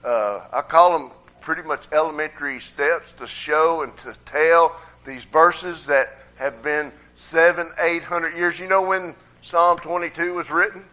uh, 0.05 0.41
I 0.53 0.63
call 0.63 0.99
them 0.99 1.11
pretty 1.41 1.63
much 1.63 1.87
elementary 1.93 2.59
steps 2.61 3.13
to 3.15 3.27
show 3.27 3.83
and 3.83 3.97
to 3.99 4.15
tell 4.25 4.77
these 5.05 5.25
verses 5.25 5.87
that 5.87 6.07
have 6.37 6.63
been 6.63 6.93
seven, 7.15 7.71
eight 7.83 8.03
hundred 8.03 8.35
years. 8.37 8.59
You 8.59 8.69
know 8.69 8.87
when 8.87 9.15
Psalm 9.43 9.79
22 9.79 10.35
was 10.35 10.51
written? 10.51 10.85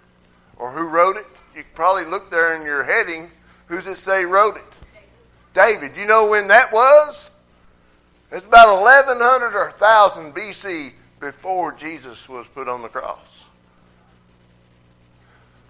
or 0.57 0.71
who 0.71 0.87
wrote 0.87 1.17
it? 1.17 1.25
You 1.55 1.63
probably 1.75 2.05
look 2.05 2.29
there 2.29 2.55
in 2.55 2.65
your 2.65 2.83
heading. 2.83 3.29
Who's 3.67 3.87
it 3.87 3.97
say 3.97 4.25
wrote 4.25 4.57
it? 4.57 4.63
David. 5.53 5.95
You 5.95 6.05
know 6.05 6.29
when 6.29 6.47
that 6.47 6.71
was? 6.71 7.29
It's 8.33 8.45
about 8.45 8.81
1100 8.81 9.55
or 9.55 9.69
1000 9.69 10.33
BC 10.33 10.91
before 11.19 11.71
Jesus 11.71 12.27
was 12.27 12.47
put 12.47 12.67
on 12.67 12.81
the 12.81 12.89
cross. 12.89 13.45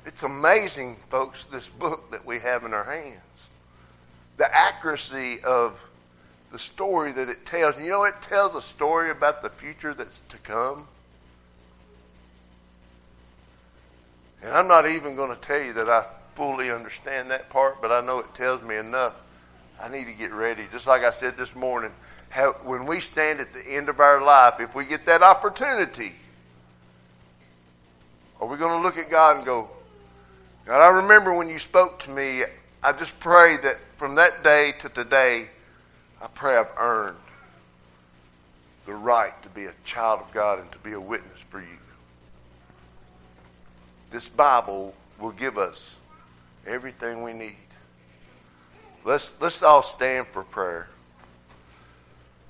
It's 0.06 0.23
amazing, 0.23 0.95
folks, 1.10 1.43
this 1.43 1.67
book 1.67 2.10
that 2.12 2.26
we 2.26 2.39
have 2.39 2.63
in 2.63 2.73
our 2.73 2.86
hands. 2.86 3.49
The 4.38 4.47
accuracy 4.49 5.41
of 5.43 5.84
the 6.54 6.60
story 6.60 7.12
that 7.12 7.28
it 7.28 7.45
tells. 7.45 7.78
You 7.78 7.89
know, 7.89 8.06
it 8.06 8.21
tells 8.21 8.56
a 8.56 8.62
story 8.62 9.12
about 9.12 9.41
the 9.41 9.49
future 9.49 9.93
that's 9.93 10.21
to 10.30 10.38
come. 10.38 10.88
And 14.41 14.54
I'm 14.54 14.69
not 14.69 14.88
even 14.88 15.17
going 15.17 15.36
to 15.36 15.41
tell 15.41 15.62
you 15.62 15.73
that 15.73 15.89
I 15.89 16.06
fully 16.36 16.71
understand 16.71 17.30
that 17.32 17.49
part, 17.49 17.82
but 17.82 17.91
I 17.91 17.99
know 17.99 18.19
it 18.19 18.34
tells 18.34 18.62
me 18.62 18.78
enough. 18.78 19.21
I 19.82 19.89
need 19.89 20.06
to 20.06 20.13
get 20.13 20.32
ready. 20.32 20.65
Just 20.71 20.88
like 20.88 21.04
I 21.04 21.12
said 21.12 21.36
this 21.36 21.56
morning, 21.56 21.91
when 22.63 22.86
we 22.86 23.00
stand 23.00 23.39
at 23.39 23.54
the 23.54 23.62
end 23.67 23.89
of 23.89 24.00
our 24.00 24.22
life, 24.22 24.60
if 24.60 24.76
we 24.76 24.86
get 24.86 25.06
that 25.06 25.22
opportunity, 25.22 26.13
are 28.41 28.48
we 28.48 28.58
going 28.58 28.78
to 28.78 28.84
look 28.84 28.98
at 28.98 29.10
God 29.10 29.38
and 29.38 29.46
go, 29.46 29.69
God, 30.65 30.82
I 30.82 31.02
remember 31.02 31.36
when 31.36 31.50
you 31.50 31.60
spoke 31.60 32.00
to 32.04 32.10
me. 32.10 32.43
I 32.84 32.91
just 32.93 33.17
pray 33.19 33.58
that 33.63 33.76
from 33.98 34.15
that 34.15 34.43
day 34.43 34.74
to 34.80 34.89
today, 34.89 35.50
I 36.22 36.28
pray 36.28 36.58
I've 36.58 36.72
earned 36.78 37.17
the 38.86 38.93
right 38.93 39.32
to 39.43 39.50
be 39.50 39.65
a 39.65 39.74
child 39.84 40.22
of 40.22 40.32
God 40.34 40.60
and 40.60 40.72
to 40.72 40.78
be 40.80 40.93
a 40.93 41.00
witness 41.00 41.39
for 41.39 41.62
you 41.62 41.78
this 44.13 44.30
Bible 44.30 44.93
will 45.19 45.32
give 45.32 45.58
us 45.58 45.98
everything 46.67 47.24
we 47.24 47.34
need. 47.34 47.58
Let's, 49.04 49.34
let's 49.41 49.63
all 49.63 49.82
stand 49.82 50.28
for 50.28 50.43
prayer. 50.43 50.88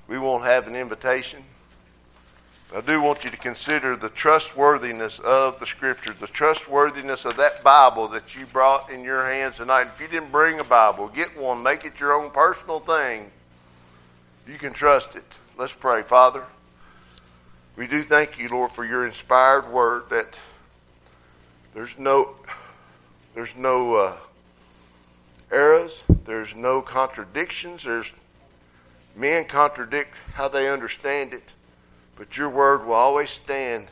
We 0.08 0.18
won't 0.18 0.44
have 0.44 0.68
an 0.68 0.76
invitation. 0.76 1.44
I 2.76 2.82
do 2.82 3.02
want 3.02 3.24
you 3.24 3.30
to 3.30 3.38
consider 3.38 3.96
the 3.96 4.10
trustworthiness 4.10 5.20
of 5.20 5.60
the 5.60 5.66
Scriptures, 5.66 6.16
the 6.20 6.28
trustworthiness 6.28 7.24
of 7.24 7.38
that 7.38 7.64
Bible 7.64 8.08
that 8.10 8.36
you 8.36 8.48
brought 8.48 8.90
in 8.90 9.04
your 9.04 9.24
hands 9.26 9.58
tonight. 9.58 9.88
If 9.94 10.02
you 10.02 10.08
didn't 10.08 10.32
bring 10.32 10.60
a 10.60 10.64
Bible, 10.64 11.08
get 11.08 11.38
one, 11.38 11.62
make 11.62 11.86
it 11.86 12.00
your 12.00 12.14
own 12.14 12.32
personal 12.32 12.80
thing. 12.80 13.30
You 14.48 14.58
can 14.58 14.74
trust 14.74 15.16
it. 15.16 15.24
Let's 15.56 15.72
pray. 15.72 16.02
Father, 16.02 16.44
we 17.76 17.86
do 17.86 18.02
thank 18.02 18.40
you, 18.40 18.50
Lord, 18.50 18.72
for 18.72 18.86
your 18.86 19.06
inspired 19.06 19.70
word 19.72 20.10
that 20.10 20.40
there's 21.76 22.00
no, 22.00 22.34
there's 23.36 23.56
no 23.56 23.96
uh, 23.96 24.14
errors. 25.52 26.04
There's 26.26 26.56
no 26.56 26.82
contradictions. 26.82 27.84
There's 27.84 28.12
men 29.16 29.46
contradict 29.46 30.16
how 30.34 30.48
they 30.48 30.70
understand 30.70 31.34
it, 31.34 31.54
but 32.16 32.38
your 32.38 32.50
word 32.50 32.86
will 32.86 32.94
always 32.94 33.30
stand 33.30 33.88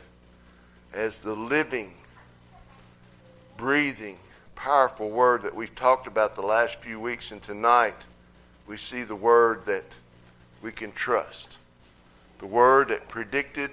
as 0.92 1.18
the 1.18 1.34
living, 1.34 1.92
breathing, 3.56 4.18
powerful 4.54 5.10
word 5.10 5.42
that 5.42 5.54
we've 5.54 5.74
talked 5.74 6.06
about 6.06 6.34
the 6.34 6.42
last 6.42 6.80
few 6.80 7.00
weeks, 7.00 7.32
and 7.32 7.42
tonight 7.42 8.06
we 8.66 8.76
see 8.76 9.02
the 9.02 9.16
word 9.16 9.64
that 9.64 9.96
we 10.60 10.72
can 10.72 10.92
trust. 10.92 11.58
The 12.38 12.46
word 12.46 12.88
that 12.88 13.08
predicted 13.08 13.70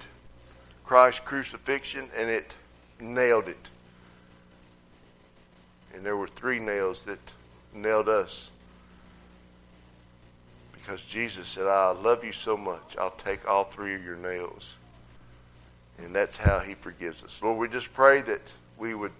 Christ's 0.85 1.21
crucifixion 1.21 2.09
and 2.15 2.29
it 2.29 2.53
nailed 2.99 3.47
it 3.47 3.69
and 5.93 6.05
there 6.05 6.15
were 6.15 6.27
three 6.27 6.59
nails 6.59 7.03
that 7.03 7.19
nailed 7.73 8.09
us. 8.09 8.51
Because 10.81 11.03
Jesus 11.05 11.47
said, 11.47 11.67
I 11.67 11.91
love 11.91 12.23
you 12.23 12.31
so 12.31 12.57
much, 12.57 12.95
I'll 12.97 13.11
take 13.11 13.47
all 13.47 13.63
three 13.63 13.95
of 13.95 14.03
your 14.03 14.15
nails. 14.15 14.77
And 15.97 16.15
that's 16.15 16.37
how 16.37 16.59
he 16.59 16.73
forgives 16.73 17.23
us. 17.23 17.41
Lord, 17.43 17.57
we 17.57 17.67
just 17.67 17.93
pray 17.93 18.21
that 18.21 18.41
we 18.77 18.93
would 18.93 19.11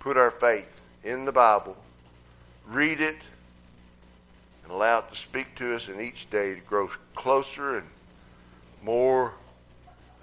put 0.00 0.16
our 0.16 0.30
faith 0.30 0.82
in 1.04 1.24
the 1.24 1.32
Bible, 1.32 1.76
read 2.66 3.00
it, 3.00 3.22
and 4.64 4.72
allow 4.72 4.98
it 4.98 5.10
to 5.10 5.16
speak 5.16 5.54
to 5.56 5.74
us 5.74 5.88
in 5.88 6.00
each 6.00 6.28
day 6.30 6.54
to 6.54 6.60
grow 6.60 6.88
closer 7.14 7.78
and 7.78 7.86
more 8.82 9.34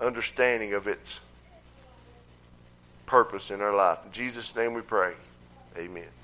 understanding 0.01 0.73
of 0.73 0.87
its 0.87 1.19
purpose 3.05 3.51
in 3.51 3.61
our 3.61 3.75
life. 3.75 3.99
In 4.05 4.11
Jesus' 4.11 4.55
name 4.55 4.73
we 4.73 4.81
pray. 4.81 5.13
Amen. 5.77 6.16